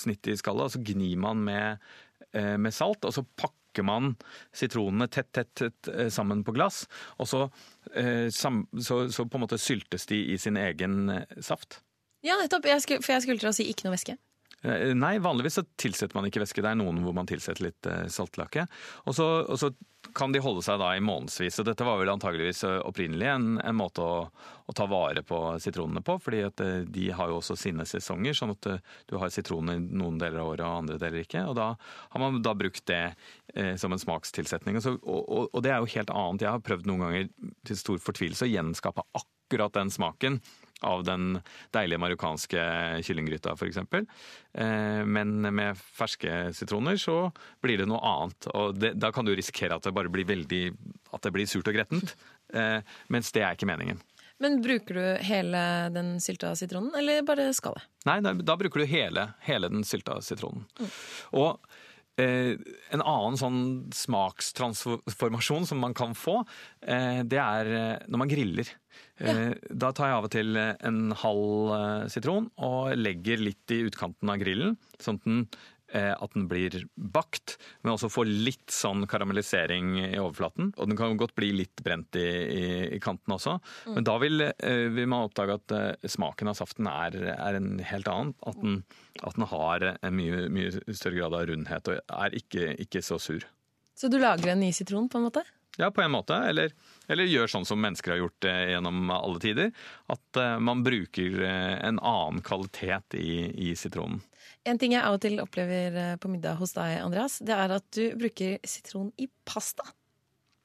snitt 0.01 0.24
i 0.33 0.37
skallet, 0.40 0.70
og 0.70 0.72
så 0.72 0.81
gnir 0.81 1.20
man 1.20 1.42
med, 1.44 1.85
med 2.33 2.72
salt. 2.72 3.05
Og 3.05 3.12
så 3.12 3.27
pakker 3.37 3.58
pakker 3.68 3.83
man 3.83 4.16
sitronene 4.52 5.09
tett, 5.09 5.33
tett, 5.33 5.54
tett 5.54 5.88
eh, 5.88 6.09
sammen 6.09 6.44
på 6.44 6.52
glass. 6.52 6.88
Og 7.18 7.28
så, 7.28 7.50
eh, 7.94 8.28
så, 8.31 9.11
så, 9.11 9.24
på 9.26 9.37
en 9.37 9.40
måte 9.40 9.59
syltes 9.59 10.07
de 10.07 10.16
i 10.33 10.38
sin 10.38 10.57
egen 10.57 11.09
eh, 11.09 11.24
saft. 11.40 11.83
Ja, 12.22 12.37
nettopp. 12.40 12.66
Jeg 12.66 12.83
skulle, 12.83 13.02
for 13.02 13.12
jeg 13.12 13.22
skulle 13.22 13.38
til 13.38 13.48
å 13.48 13.54
si 13.54 13.68
ikke 13.70 13.87
noe 13.87 13.94
væske. 13.94 14.16
Nei, 14.59 15.12
vanligvis 15.23 15.61
så 15.61 15.62
tilsetter 15.79 16.18
man 16.18 16.27
ikke 16.27 16.42
væske. 16.42 16.64
Det 16.64 16.73
er 16.73 16.79
noen 16.81 16.99
hvor 17.05 17.14
man 17.14 17.29
tilsetter 17.31 17.68
litt 17.68 17.88
saltlake. 18.11 18.64
Og 19.07 19.14
så, 19.14 19.27
og 19.47 19.61
så 19.61 19.71
kan 20.14 20.33
de 20.33 20.40
holde 20.42 20.62
seg 20.64 20.79
da 20.81 20.92
i 20.97 21.03
månedsvis. 21.05 21.59
Og 21.61 21.66
dette 21.68 21.87
var 21.87 21.99
vel 22.01 22.11
antageligvis 22.12 22.62
eh, 22.66 22.79
opprinnelig 22.87 23.29
en, 23.31 23.49
en 23.61 23.77
måte 23.77 24.05
å, 24.05 24.21
å, 24.31 24.75
ta 24.77 24.87
vare 24.90 25.23
på 25.27 25.40
sitronene 25.62 26.03
på. 26.07 26.18
fordi 26.23 26.44
eh, 26.47 26.85
de 26.87 27.09
har 27.14 27.31
jo 27.31 27.40
også 27.40 27.57
sine 27.59 27.87
sesonger, 27.88 28.37
sånn 28.37 28.55
at 28.55 28.71
eh, 28.71 28.85
du 29.11 29.16
har 29.21 29.33
sitroner 29.35 29.81
noen 29.83 30.21
deler 30.21 30.42
av 30.42 30.53
året 30.53 30.66
og 30.66 30.85
andre 30.85 31.01
deler 31.03 31.25
ikke. 31.25 31.44
Og 31.51 31.59
da 31.59 31.73
har 31.79 32.23
man 32.25 32.40
da 32.44 32.55
brukt 32.59 32.87
det 32.90 33.03
eh, 33.55 33.75
som 33.81 33.94
en 33.94 34.03
smakstilsetning. 34.03 34.79
Og, 34.79 34.87
så, 34.87 34.94
og, 35.03 35.51
og, 35.51 35.61
det 35.66 35.75
er 35.75 35.83
jo 35.83 35.92
helt 35.97 36.14
annet. 36.14 36.47
Jeg 36.47 36.55
har 36.55 36.64
prøvd 36.71 36.88
noen 36.90 37.05
ganger 37.07 37.29
til 37.68 37.83
stor 37.83 38.01
fortvilelse 38.03 38.47
å 38.47 38.53
gjenskape 38.53 39.07
akkurat 39.18 39.77
den 39.77 39.92
smaken 39.92 40.42
av 40.87 41.05
den 41.05 41.41
deilige 41.75 42.01
marokkanske 42.03 42.64
kyllinggryta 43.07 43.55
f.eks. 43.57 43.81
Eh, 43.83 45.03
men 45.07 45.41
med 45.43 45.79
ferske 45.79 46.53
sitroner 46.57 47.01
så 47.01 47.31
blir 47.64 47.83
det 47.83 47.88
noe 47.91 48.03
annet. 48.03 48.51
og 48.55 48.79
det, 48.79 48.95
Da 49.01 49.12
kan 49.14 49.27
du 49.27 49.35
risikere 49.35 49.79
at 49.79 49.87
det 49.87 49.95
bare 49.97 50.12
blir 50.12 50.29
veldig, 50.29 50.62
at 51.12 51.25
det 51.25 51.35
blir 51.35 51.51
surt 51.51 51.69
og 51.69 51.79
grettent. 51.79 52.14
Eh, 52.55 52.79
mens 53.09 53.33
det 53.35 53.43
er 53.45 53.59
ikke 53.59 53.69
meningen. 53.69 54.01
Men 54.38 54.61
bruker 54.62 54.95
du 54.95 55.25
hele 55.27 55.61
den 55.91 56.14
sylta 56.23 56.53
sitronen, 56.57 56.93
eller 56.95 57.25
bare 57.27 57.51
skallet? 57.57 57.83
Nei, 58.07 58.21
da, 58.23 58.33
da 58.38 58.55
bruker 58.57 58.85
du 58.85 58.87
hele, 58.87 59.33
hele 59.49 59.71
den 59.73 59.83
sylta 59.87 60.21
sitronen. 60.23 60.62
Mm. 60.79 60.93
Og 61.43 61.59
en 62.24 63.02
annen 63.04 63.38
sånn 63.38 63.62
smakstransformasjon 63.94 65.68
som 65.68 65.81
man 65.83 65.94
kan 65.94 66.16
få, 66.18 66.40
eh, 66.83 67.22
det 67.22 67.38
er 67.38 67.72
eh, 67.78 68.04
når 68.09 68.22
man 68.24 68.33
griller. 68.33 68.74
Ja. 69.18 69.35
Da 69.74 69.90
tar 69.94 70.09
jeg 70.09 70.14
av 70.14 70.26
og 70.26 70.31
til 70.31 70.59
en 70.59 70.98
halv 71.22 72.07
sitron 72.11 72.44
og 72.62 72.92
legger 72.94 73.40
litt 73.42 73.74
i 73.74 73.81
utkanten 73.87 74.31
av 74.31 74.38
grillen, 74.38 74.76
sånn 75.02 75.18
at 75.18 75.26
den 75.26 75.40
Eh, 75.50 75.78
at 75.88 76.35
den 76.35 76.44
blir 76.51 76.74
bakt, 76.94 77.57
men 77.81 77.94
også 77.94 78.11
får 78.12 78.29
litt 78.29 78.72
sånn 78.72 79.07
karamellisering 79.09 79.94
i 80.03 80.18
overflaten. 80.20 80.72
Og 80.77 80.90
den 80.90 80.98
kan 80.98 81.16
godt 81.20 81.35
bli 81.38 81.51
litt 81.62 81.83
brent 81.85 82.16
i, 82.18 82.27
i, 82.29 82.64
i 82.96 83.01
kanten 83.03 83.35
også. 83.35 83.57
Mm. 83.87 83.94
Men 83.96 84.09
da 84.09 84.16
vil, 84.22 84.44
eh, 84.48 84.87
vil, 84.92 85.09
man 85.09 85.29
oppdage 85.29 85.59
at 85.59 85.77
eh, 85.77 86.09
smaken 86.09 86.53
av 86.53 86.59
saften 86.59 86.88
er, 86.90 87.16
er 87.35 87.59
en 87.59 87.79
helt 87.81 88.11
annen. 88.12 88.35
At 88.48 88.61
den, 88.62 88.83
at 89.22 89.38
den 89.38 89.48
har 89.51 89.87
en 89.94 90.18
mye, 90.18 90.48
mye, 90.53 90.72
større 90.92 91.22
grad 91.22 91.38
av 91.38 91.46
rundhet 91.51 91.92
og 91.92 92.16
er 92.18 92.37
ikke, 92.38 92.72
ikke, 92.85 93.05
så 93.05 93.20
sur. 93.22 93.46
Så 93.98 94.11
du 94.12 94.18
lager 94.20 94.53
en 94.53 94.62
ny 94.62 94.72
sitron 94.74 95.09
på 95.11 95.18
en 95.18 95.29
måte? 95.31 95.44
Ja, 95.79 95.90
på 95.94 96.03
en 96.03 96.12
måte. 96.12 96.37
Eller, 96.51 96.72
eller 97.09 97.29
gjør 97.31 97.51
sånn 97.51 97.66
som 97.68 97.81
mennesker 97.83 98.14
har 98.14 98.22
gjort 98.24 98.46
gjennom 98.46 99.12
alle 99.14 99.40
tider. 99.42 99.70
At 100.11 100.40
man 100.62 100.83
bruker 100.87 101.42
en 101.46 102.01
annen 102.03 102.42
kvalitet 102.46 103.14
i, 103.18 103.46
i 103.70 103.74
sitronen. 103.79 104.20
En 104.66 104.81
ting 104.81 104.97
jeg 104.97 105.05
av 105.05 105.16
og 105.16 105.23
til 105.23 105.38
opplever 105.42 105.94
eh, 105.97 106.16
på 106.21 106.31
middag 106.33 106.59
hos 106.59 106.75
deg, 106.77 106.99
Andreas, 107.05 107.38
det 107.44 107.55
er 107.55 107.77
at 107.79 107.87
du 107.94 108.05
bruker 108.18 108.59
sitron 108.66 109.12
i 109.21 109.29
pasta. 109.49 109.87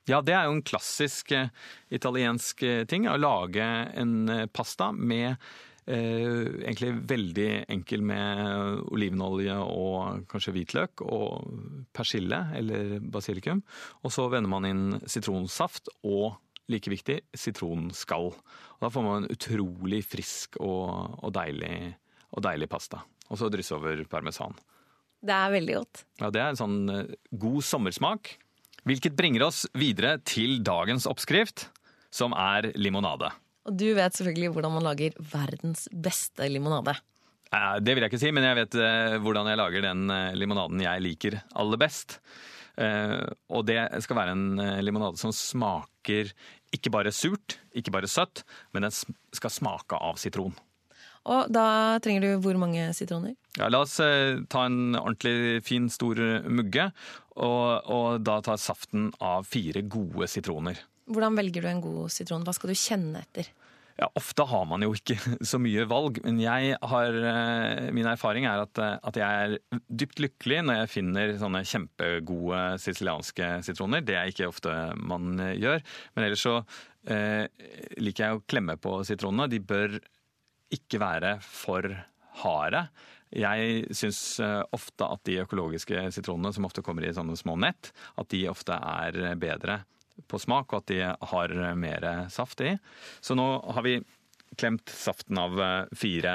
Ja, 0.09 0.19
det 0.19 0.33
er 0.35 0.49
jo 0.49 0.57
en 0.57 0.65
klassisk 0.67 1.31
eh, 1.31 1.51
italiensk 1.93 2.63
eh, 2.67 2.81
ting. 2.89 3.07
Å 3.07 3.19
lage 3.19 3.63
en 3.95 4.49
pasta 4.51 4.89
med 4.91 5.37
eh, 5.85 6.43
egentlig 6.65 6.91
veldig 7.07 7.49
enkel 7.71 8.03
med 8.03 8.81
olivenolje 8.91 9.55
og 9.63 10.25
kanskje 10.31 10.55
hvitløk 10.57 11.05
og 11.07 11.53
persille 11.95 12.41
eller 12.59 12.97
basilikum. 13.13 13.63
Og 14.03 14.11
så 14.15 14.27
vender 14.33 14.51
man 14.51 14.67
inn 14.67 14.85
sitronsaft 15.07 15.87
og 16.03 16.33
like 16.71 16.91
viktig 16.91 17.21
sitronskall. 17.35 18.33
Og 18.33 18.83
da 18.83 18.91
får 18.91 19.07
man 19.07 19.23
en 19.23 19.31
utrolig 19.31 20.03
frisk 20.03 20.59
og, 20.59 21.19
og, 21.21 21.31
deilig, 21.35 21.93
og 22.35 22.43
deilig 22.43 22.67
pasta 22.71 23.05
og 23.33 23.39
så 23.41 23.49
drysse 23.51 23.73
over 23.75 24.03
parmesan. 24.09 24.55
Det 25.23 25.33
er 25.33 25.53
veldig 25.55 25.77
godt. 25.79 26.03
Ja, 26.21 26.29
Det 26.29 26.41
er 26.41 26.51
en 26.51 26.59
sånn 26.59 26.79
uh, 26.91 27.13
god 27.31 27.63
sommersmak. 27.65 28.35
Hvilket 28.83 29.15
bringer 29.15 29.47
oss 29.47 29.63
videre 29.79 30.17
til 30.27 30.59
dagens 30.65 31.07
oppskrift, 31.07 31.69
som 32.13 32.35
er 32.35 32.69
limonade. 32.75 33.31
Og 33.63 33.77
du 33.79 33.87
vet 33.95 34.13
selvfølgelig 34.13 34.51
hvordan 34.53 34.73
man 34.75 34.85
lager 34.89 35.15
verdens 35.31 35.87
beste 35.89 36.49
limonade. 36.51 36.97
Det 37.53 37.93
vil 37.93 38.01
jeg 38.03 38.09
ikke 38.09 38.19
si, 38.19 38.31
men 38.33 38.45
jeg 38.49 38.57
vet 38.59 38.75
uh, 38.81 39.15
hvordan 39.23 39.47
jeg 39.49 39.61
lager 39.61 39.87
den 39.87 40.11
limonaden 40.35 40.83
jeg 40.83 41.05
liker 41.05 41.39
aller 41.53 41.79
best. 41.81 42.19
Og 42.73 43.61
det 43.69 43.77
skal 44.01 44.17
være 44.17 44.31
en 44.33 44.61
limonade 44.81 45.19
som 45.21 45.29
smaker 45.29 46.31
ikke 46.73 46.89
bare 46.89 47.11
surt, 47.13 47.59
ikke 47.77 47.93
bare 47.93 48.09
søtt, 48.09 48.41
men 48.73 48.87
den 48.87 48.95
skal 49.37 49.53
smake 49.53 49.99
av 50.01 50.17
sitron. 50.17 50.55
Og 51.23 51.51
da 51.53 51.65
trenger 52.03 52.25
du 52.25 52.43
hvor 52.43 52.57
mange 52.59 52.89
sitroner? 52.97 53.37
Ja, 53.59 53.69
la 53.71 53.83
oss 53.85 53.99
eh, 54.03 54.41
ta 54.51 54.65
en 54.67 54.97
ordentlig 54.99 55.61
fin, 55.63 55.87
stor 55.93 56.19
mugge. 56.49 56.89
Og, 57.33 57.89
og 57.89 58.23
da 58.25 58.39
ta 58.45 58.57
saften 58.61 59.11
av 59.23 59.47
fire 59.49 59.81
gode 59.87 60.27
sitroner. 60.29 60.83
Hvordan 61.09 61.35
velger 61.37 61.63
du 61.63 61.69
en 61.69 61.83
god 61.83 62.13
sitron? 62.13 62.45
Hva 62.45 62.53
skal 62.55 62.71
du 62.71 62.79
kjenne 62.79 63.23
etter? 63.23 63.49
Ja, 63.99 64.07
Ofte 64.17 64.45
har 64.49 64.63
man 64.65 64.81
jo 64.81 64.93
ikke 64.95 65.17
så 65.51 65.59
mye 65.61 65.85
valg, 65.89 66.17
men 66.25 66.39
har, 66.41 67.17
eh, 67.29 67.91
min 67.93 68.09
erfaring 68.09 68.47
er 68.49 68.63
at, 68.63 68.79
eh, 68.81 68.95
at, 68.97 69.19
jeg 69.19 69.49
er 69.49 69.83
dypt 70.01 70.23
lykkelig 70.23 70.63
når 70.65 70.79
jeg 70.79 70.93
finner 70.95 71.35
sånne 71.41 71.61
kjempegode 71.69 72.63
sicilianske 72.81 73.51
sitroner. 73.67 74.05
Det 74.05 74.17
er 74.17 74.31
ikke 74.31 74.49
ofte 74.49 74.73
man 74.97 75.37
gjør. 75.59 75.83
Men 76.15 76.25
ellers 76.25 76.45
så 76.47 76.57
eh, 77.05 77.45
liker 78.01 78.25
jeg 78.25 78.39
å 78.39 78.43
klemme 78.49 78.79
på 78.81 78.97
sitronene. 79.05 79.51
De 79.51 79.61
bør 79.61 79.99
ikke 80.75 81.01
være 81.03 81.35
for 81.45 81.87
harde. 82.43 82.87
Jeg 83.33 83.87
syns 83.97 84.21
eh, 84.43 84.59
ofte 84.75 85.07
at 85.09 85.23
de 85.29 85.39
økologiske 85.43 86.09
sitronene, 86.13 86.53
som 86.53 86.67
ofte 86.69 86.83
kommer 86.85 87.05
i 87.05 87.13
sånne 87.15 87.37
små 87.39 87.57
nett, 87.61 87.93
at 88.19 88.29
de 88.33 88.45
ofte 88.51 88.77
er 88.77 89.37
bedre 89.41 89.81
på 90.29 90.37
smak, 90.37 90.73
og 90.73 90.83
at 90.83 90.91
de 90.91 90.99
har 91.33 91.55
mer 91.79 92.05
saft 92.33 92.61
i. 92.61 92.75
Så 93.21 93.33
nå 93.37 93.47
har 93.73 93.85
vi 93.85 93.97
klemt 94.55 94.89
saften 94.89 95.37
av 95.37 95.61
eh, 95.61 95.85
fire, 95.97 96.33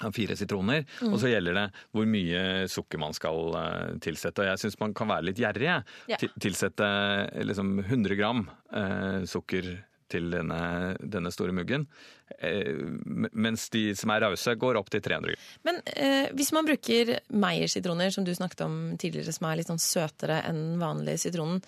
av 0.00 0.12
fire 0.12 0.36
sitroner. 0.36 0.84
Mm. 1.00 1.12
Og 1.12 1.20
så 1.22 1.32
gjelder 1.32 1.56
det 1.56 1.66
hvor 1.94 2.08
mye 2.08 2.42
sukker 2.70 3.00
man 3.02 3.16
skal 3.16 3.56
eh, 3.60 3.92
tilsette. 4.04 4.44
Og 4.44 4.50
jeg 4.52 4.62
syns 4.64 4.80
man 4.82 4.96
kan 4.96 5.10
være 5.12 5.30
litt 5.30 5.40
gjerrig. 5.40 5.70
Ja. 6.10 6.20
Tilsette 6.40 6.90
liksom 7.46 7.78
100 7.86 8.18
gram 8.20 8.44
eh, 8.72 9.22
sukker 9.30 9.72
til 10.10 10.30
denne, 10.32 10.60
denne 11.00 11.32
store 11.34 11.54
muggen. 11.56 11.86
Eh, 12.38 12.82
mens 13.32 13.68
de 13.74 13.90
som 13.98 14.12
er 14.14 14.24
rause, 14.26 14.54
går 14.60 14.78
opp 14.80 14.90
til 14.92 15.02
300 15.04 15.36
Men 15.66 15.80
eh, 15.94 16.30
hvis 16.36 16.52
man 16.56 16.68
bruker 16.68 17.16
Meyer-sitroner, 17.30 18.12
som 18.14 18.26
du 18.26 18.34
snakket 18.36 18.64
om 18.66 18.76
tidligere, 19.00 19.34
som 19.34 19.48
er 19.48 19.60
litt 19.60 19.70
sånn 19.70 19.82
søtere 19.82 20.42
enn 20.48 20.78
vanlige 20.82 21.26
sitronen, 21.26 21.62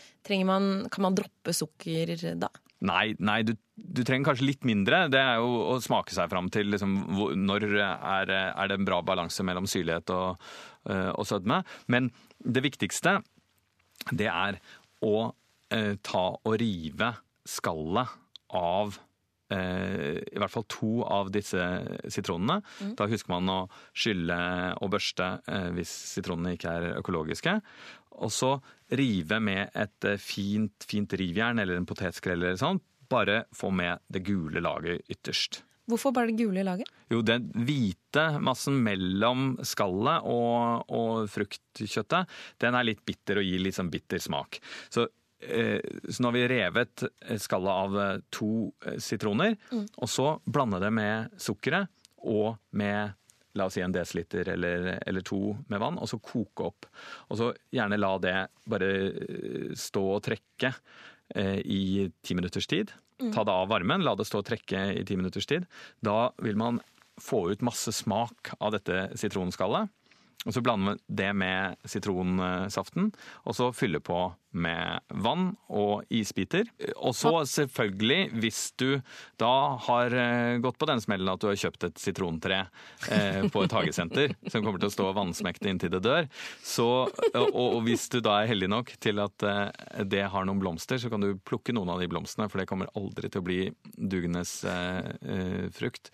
man, 0.46 0.68
kan 0.92 1.08
man 1.08 1.16
droppe 1.18 1.54
sukker 1.56 2.14
da? 2.40 2.50
Nei, 2.82 3.12
nei 3.22 3.42
du, 3.46 3.52
du, 3.76 4.02
trenger 4.02 4.30
kanskje 4.30 4.48
litt 4.48 4.66
mindre. 4.66 5.04
Det 5.12 5.20
er 5.20 5.38
jo 5.42 5.50
å 5.74 5.76
smake 5.82 6.14
seg 6.14 6.30
fram 6.32 6.48
til 6.52 6.72
liksom, 6.72 6.96
når 7.44 7.68
er, 7.78 8.32
er, 8.32 8.70
det 8.70 8.78
en 8.78 8.88
bra 8.88 8.98
balanse 9.06 9.44
mellom 9.46 9.68
syrlighet 9.70 10.10
og, 10.14 10.42
eh, 10.90 11.10
og 11.12 11.28
sødme. 11.28 11.62
Men 11.92 12.10
det 12.42 12.64
viktigste, 12.66 13.20
det 14.10 14.30
er 14.30 14.58
å 15.06 15.30
eh, 15.74 15.94
ta 16.02 16.24
og 16.34 16.58
rive 16.62 17.12
skallet 17.48 18.18
av 18.56 18.98
eh, 19.52 20.20
i 20.22 20.40
hvert 20.40 20.52
fall 20.52 20.66
to 20.70 20.92
av 21.06 21.32
disse 21.34 21.64
sitronene. 22.12 22.60
Mm. 22.82 22.94
Da 22.98 23.08
husker 23.10 23.34
man 23.34 23.50
å 23.52 23.58
skylle 23.90 24.38
og 24.78 24.92
børste 24.94 25.32
eh, 25.46 25.68
hvis 25.76 25.92
sitronene 26.14 26.56
ikke 26.56 26.76
er 26.78 26.88
økologiske. 27.00 27.58
Og 28.22 28.32
så 28.32 28.54
rive 28.92 29.40
med 29.42 29.72
et 29.78 30.08
eh, 30.08 30.20
fint, 30.20 30.88
fint 30.88 31.18
rivjern 31.18 31.62
eller 31.62 31.78
en 31.78 31.88
potetskrell 31.88 32.40
eller 32.40 32.60
sånn. 32.60 32.80
Bare 33.12 33.44
få 33.56 33.72
med 33.74 34.04
det 34.12 34.24
gule 34.26 34.62
laget 34.64 35.04
ytterst. 35.12 35.62
Hvorfor 35.90 36.12
bare 36.14 36.30
det 36.30 36.38
gule 36.38 36.62
laget? 36.64 36.88
Jo, 37.10 37.20
Den 37.26 37.48
hvite 37.66 38.38
massen 38.40 38.78
mellom 38.84 39.56
skallet 39.66 40.28
og, 40.30 40.86
og 40.94 41.26
fruktkjøttet, 41.32 42.30
den 42.62 42.78
er 42.78 42.86
litt 42.86 43.02
bitter 43.04 43.40
og 43.40 43.48
gir 43.48 43.64
litt 43.64 43.76
sånn 43.76 43.90
bitter 43.92 44.22
smak. 44.22 44.60
Så 44.94 45.08
så 45.42 46.22
nå 46.22 46.30
har 46.30 46.36
vi 46.36 46.44
revet 46.50 47.04
skallet 47.42 47.72
av 47.72 47.98
eh, 48.00 48.20
to 48.30 48.52
eh, 48.86 48.98
sitroner, 49.02 49.56
mm. 49.72 49.86
og 49.96 50.10
så 50.10 50.28
blande 50.44 50.80
det 50.82 50.92
med 50.94 51.34
sukkeret 51.40 51.90
og 52.22 52.56
med 52.78 53.18
la 53.58 53.66
oss 53.68 53.76
si 53.76 53.82
en 53.84 53.92
desiliter 53.92 54.48
eller, 54.54 54.86
eller, 55.04 55.24
to 55.26 55.52
med 55.68 55.80
vann, 55.82 55.98
og 56.00 56.08
så 56.08 56.16
koke 56.22 56.70
opp. 56.70 56.86
Og 57.28 57.36
så 57.36 57.50
gjerne 57.74 57.98
la 57.98 58.12
det 58.22 58.36
bare 58.70 58.92
stå 59.76 60.04
og 60.14 60.22
trekke 60.24 60.70
eh, 61.36 61.58
i 61.60 62.08
ti 62.24 62.36
minutters 62.38 62.70
tid. 62.70 62.94
Mm. 63.20 63.32
Ta 63.34 63.44
det 63.44 63.52
av 63.52 63.68
varmen, 63.68 64.06
la 64.06 64.14
det 64.16 64.24
stå 64.28 64.40
og 64.40 64.48
trekke 64.48 64.86
i 64.96 65.04
ti 65.04 65.18
minutters 65.20 65.50
tid. 65.50 65.68
Da 66.00 66.30
vil 66.40 66.56
man 66.56 66.80
få 67.20 67.50
ut 67.52 67.66
masse 67.66 67.92
smak 67.92 68.54
av 68.58 68.72
dette 68.78 69.10
sitronskallet. 69.20 69.92
Og 70.42 70.54
Så 70.54 70.60
blander 70.60 70.96
vi 70.96 71.16
det 71.22 71.30
med 71.38 71.76
sitronsaften, 71.86 73.12
og 73.46 73.54
så 73.54 73.68
fyller 73.74 74.02
på 74.02 74.32
med 74.52 75.00
vann 75.22 75.52
og 75.72 76.02
isbiter. 76.12 76.66
Og 76.96 77.14
så 77.16 77.30
selvfølgelig, 77.48 78.32
hvis 78.42 78.60
du 78.76 79.00
da 79.40 79.78
har 79.86 80.12
eh, 80.12 80.58
gått 80.62 80.76
på 80.80 80.88
den 80.90 81.00
smellen 81.00 81.30
at 81.32 81.40
du 81.40 81.48
har 81.48 81.60
kjøpt 81.62 81.86
et 81.88 82.02
sitrontre 82.02 82.58
eh, 83.08 83.46
på 83.52 83.62
et 83.64 83.76
hagesenter 83.78 84.34
som 84.52 84.64
kommer 84.64 84.82
til 84.82 84.90
å 84.90 84.96
stå 84.96 85.08
vannsmektig 85.16 85.72
inntil 85.72 85.94
det 85.94 86.02
dør, 86.04 86.28
så, 86.58 86.90
og, 87.38 87.78
hvis 87.86 88.08
du 88.12 88.20
da 88.20 88.40
er 88.40 88.50
heldig 88.52 88.68
nok 88.74 88.92
til 89.02 89.22
at 89.24 89.48
eh, 89.48 90.04
det 90.10 90.26
har 90.34 90.48
noen 90.48 90.60
blomster, 90.60 91.00
så 91.00 91.12
kan 91.12 91.22
du 91.22 91.32
plukke 91.38 91.74
noen 91.76 91.94
av 91.94 92.02
de 92.02 92.10
blomstene, 92.12 92.50
for 92.52 92.60
det 92.60 92.68
kommer 92.68 92.92
aldri 92.98 93.30
til 93.30 93.40
å 93.40 93.46
bli 93.46 93.62
dugenes 93.96 94.58
frukt. 95.72 96.10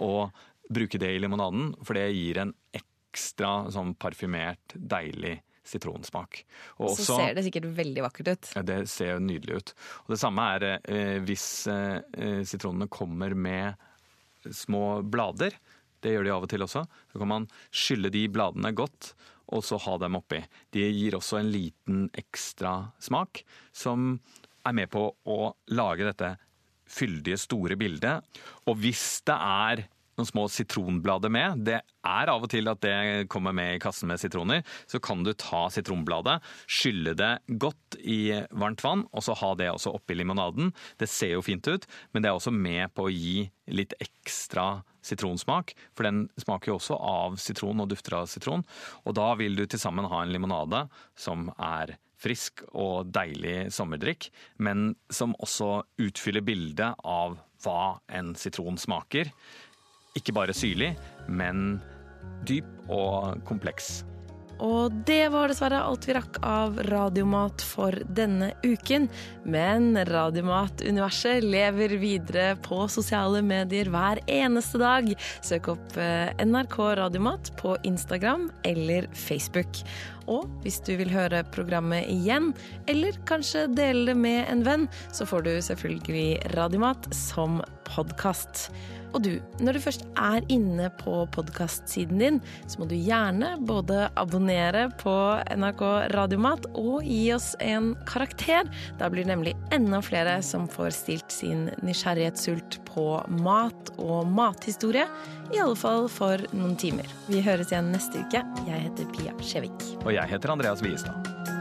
Og 0.00 0.32
bruke 0.72 0.98
det 0.98 1.12
i 1.14 1.20
limonaden, 1.22 1.70
for 1.86 1.98
det 1.98 2.08
gir 2.10 2.42
en 2.42 2.54
ekkel 2.74 2.95
ekstra 3.16 3.70
sånn 3.72 3.96
parfymert, 3.98 4.76
deilig 4.76 5.40
sitronsmak. 5.66 6.44
Og 6.78 6.92
så 6.92 7.00
også, 7.00 7.18
ser 7.18 7.36
det 7.36 7.46
sikkert 7.48 7.70
veldig 7.76 8.04
vakkert 8.04 8.32
ut. 8.32 8.50
Ja, 8.54 8.64
det 8.66 8.78
ser 8.92 9.18
nydelig 9.22 9.60
ut. 9.62 9.72
Og 10.04 10.14
det 10.14 10.20
samme 10.22 10.44
er 10.54 10.66
eh, 10.76 11.16
hvis 11.26 11.46
eh, 11.72 12.42
sitronene 12.46 12.90
kommer 12.92 13.34
med 13.34 13.74
små 14.54 15.00
blader. 15.02 15.56
Det 16.02 16.12
gjør 16.14 16.26
de 16.26 16.34
av 16.36 16.46
og 16.46 16.52
til 16.52 16.66
også. 16.66 16.84
Så 17.10 17.22
kan 17.22 17.32
man 17.32 17.48
skylle 17.74 18.12
de 18.14 18.26
bladene 18.30 18.70
godt, 18.76 19.14
og 19.50 19.64
så 19.66 19.78
ha 19.82 19.96
dem 20.02 20.18
oppi. 20.18 20.42
De 20.74 20.86
gir 20.86 21.18
også 21.18 21.40
en 21.40 21.50
liten 21.50 22.06
ekstra 22.14 22.92
smak, 23.02 23.42
som 23.74 24.14
er 24.66 24.74
med 24.74 24.90
på 24.92 25.08
å 25.10 25.40
lage 25.74 26.06
dette 26.06 26.36
fyldige, 26.86 27.38
store 27.42 27.74
bildet. 27.78 28.22
Og 28.70 28.78
hvis 28.82 29.04
det 29.26 29.34
er 29.34 29.86
noen 30.16 30.28
små 30.28 30.46
sitronblader 30.52 31.32
med. 31.32 31.62
Det 31.68 31.78
er 31.80 32.32
av 32.32 32.44
og 32.44 32.50
til 32.52 32.70
at 32.70 32.82
det 32.84 33.26
kommer 33.32 33.54
med 33.56 33.76
i 33.76 33.82
kassen 33.82 34.10
med 34.10 34.20
sitroner. 34.22 34.64
Så 34.90 35.00
kan 35.02 35.24
du 35.26 35.32
ta 35.36 35.66
sitronbladet, 35.72 36.38
skylle 36.66 37.16
det 37.18 37.32
godt 37.60 37.98
i 38.00 38.32
varmt 38.50 38.84
vann, 38.84 39.06
og 39.12 39.24
så 39.26 39.36
ha 39.38 39.52
det 39.58 39.70
også 39.72 39.94
oppi 39.96 40.16
limonaden. 40.18 40.72
Det 41.00 41.10
ser 41.10 41.36
jo 41.36 41.44
fint 41.44 41.66
ut, 41.68 41.86
men 42.12 42.24
det 42.24 42.30
er 42.30 42.38
også 42.38 42.54
med 42.54 42.92
på 42.96 43.08
å 43.08 43.12
gi 43.12 43.48
litt 43.72 43.96
ekstra 44.02 44.82
sitronsmak. 45.06 45.74
For 45.96 46.08
den 46.08 46.26
smaker 46.40 46.72
jo 46.72 46.80
også 46.80 46.98
av 46.98 47.38
sitron 47.42 47.82
og 47.82 47.90
dufter 47.92 48.18
av 48.22 48.30
sitron. 48.30 48.64
Og 49.04 49.16
da 49.18 49.32
vil 49.38 49.58
du 49.58 49.66
til 49.66 49.82
sammen 49.82 50.08
ha 50.10 50.22
en 50.22 50.34
limonade 50.34 50.86
som 51.18 51.50
er 51.56 51.96
frisk 52.16 52.62
og 52.72 53.10
deilig 53.12 53.68
sommerdrikk, 53.76 54.30
men 54.56 54.94
som 55.12 55.36
også 55.42 55.82
utfyller 56.00 56.44
bildet 56.46 56.96
av 57.04 57.36
hva 57.64 57.98
en 58.12 58.34
sitron 58.38 58.78
smaker. 58.80 59.30
Ikke 60.16 60.34
bare 60.36 60.56
syrlig, 60.56 60.94
men 61.28 61.78
dyp 62.48 62.90
og 62.92 63.42
kompleks. 63.48 64.00
Og 64.62 64.92
det 65.04 65.28
var 65.34 65.50
dessverre 65.50 65.82
alt 65.84 66.06
vi 66.08 66.14
rakk 66.16 66.38
av 66.46 66.78
Radiomat 66.88 67.60
for 67.64 67.92
denne 68.16 68.52
uken. 68.64 69.08
Men 69.44 69.98
Radiomat-universet 70.08 71.44
lever 71.44 71.96
videre 72.00 72.54
på 72.64 72.86
sosiale 72.92 73.42
medier 73.44 73.90
hver 73.92 74.22
eneste 74.24 74.80
dag. 74.80 75.12
Søk 75.44 75.68
opp 75.74 76.00
eh, 76.00 76.32
NRK 76.40 76.78
Radiomat 77.02 77.52
på 77.60 77.76
Instagram 77.84 78.48
eller 78.64 79.10
Facebook. 79.12 79.82
Og 80.26 80.48
hvis 80.64 80.80
du 80.88 80.94
vil 80.98 81.12
høre 81.12 81.44
programmet 81.54 82.08
igjen, 82.10 82.50
eller 82.90 83.20
kanskje 83.28 83.68
dele 83.76 84.10
det 84.10 84.18
med 84.18 84.48
en 84.50 84.64
venn, 84.66 84.88
så 85.14 85.28
får 85.28 85.46
du 85.46 85.52
selvfølgelig 85.68 86.56
Radiomat 86.56 87.12
som 87.14 87.60
podkast. 87.92 88.70
Og 89.14 89.22
du, 89.24 89.32
når 89.62 89.76
du 89.76 89.82
først 89.84 90.04
er 90.18 90.44
inne 90.52 90.88
på 91.00 91.22
podkastsiden 91.34 92.20
din, 92.22 92.40
så 92.66 92.80
må 92.80 92.88
du 92.90 92.96
gjerne 92.96 93.54
både 93.66 94.06
abonnere 94.18 94.88
på 95.00 95.14
NRK 95.56 95.84
Radiomat 96.14 96.68
og 96.74 97.06
gi 97.06 97.22
oss 97.36 97.52
en 97.64 97.94
karakter. 98.08 98.68
Da 99.00 99.10
blir 99.12 99.28
nemlig 99.28 99.56
enda 99.74 100.02
flere 100.04 100.38
som 100.46 100.68
får 100.70 100.92
stilt 100.98 101.32
sin 101.32 101.68
nysgjerrighetssult 101.86 102.80
på 102.90 103.08
mat 103.42 103.92
og 103.96 104.28
mathistorie. 104.30 105.06
I 105.54 105.62
alle 105.62 105.78
fall 105.78 106.10
for 106.10 106.42
noen 106.56 106.76
timer. 106.80 107.06
Vi 107.30 107.42
høres 107.44 107.72
igjen 107.72 107.92
neste 107.94 108.24
uke. 108.24 108.42
Jeg 108.66 108.88
heter 108.88 109.12
Pia 109.16 109.36
Skjevik. 109.42 109.92
Og 110.04 110.14
jeg 110.16 110.34
heter 110.34 110.56
Andreas 110.56 110.82
Wiestad. 110.84 111.55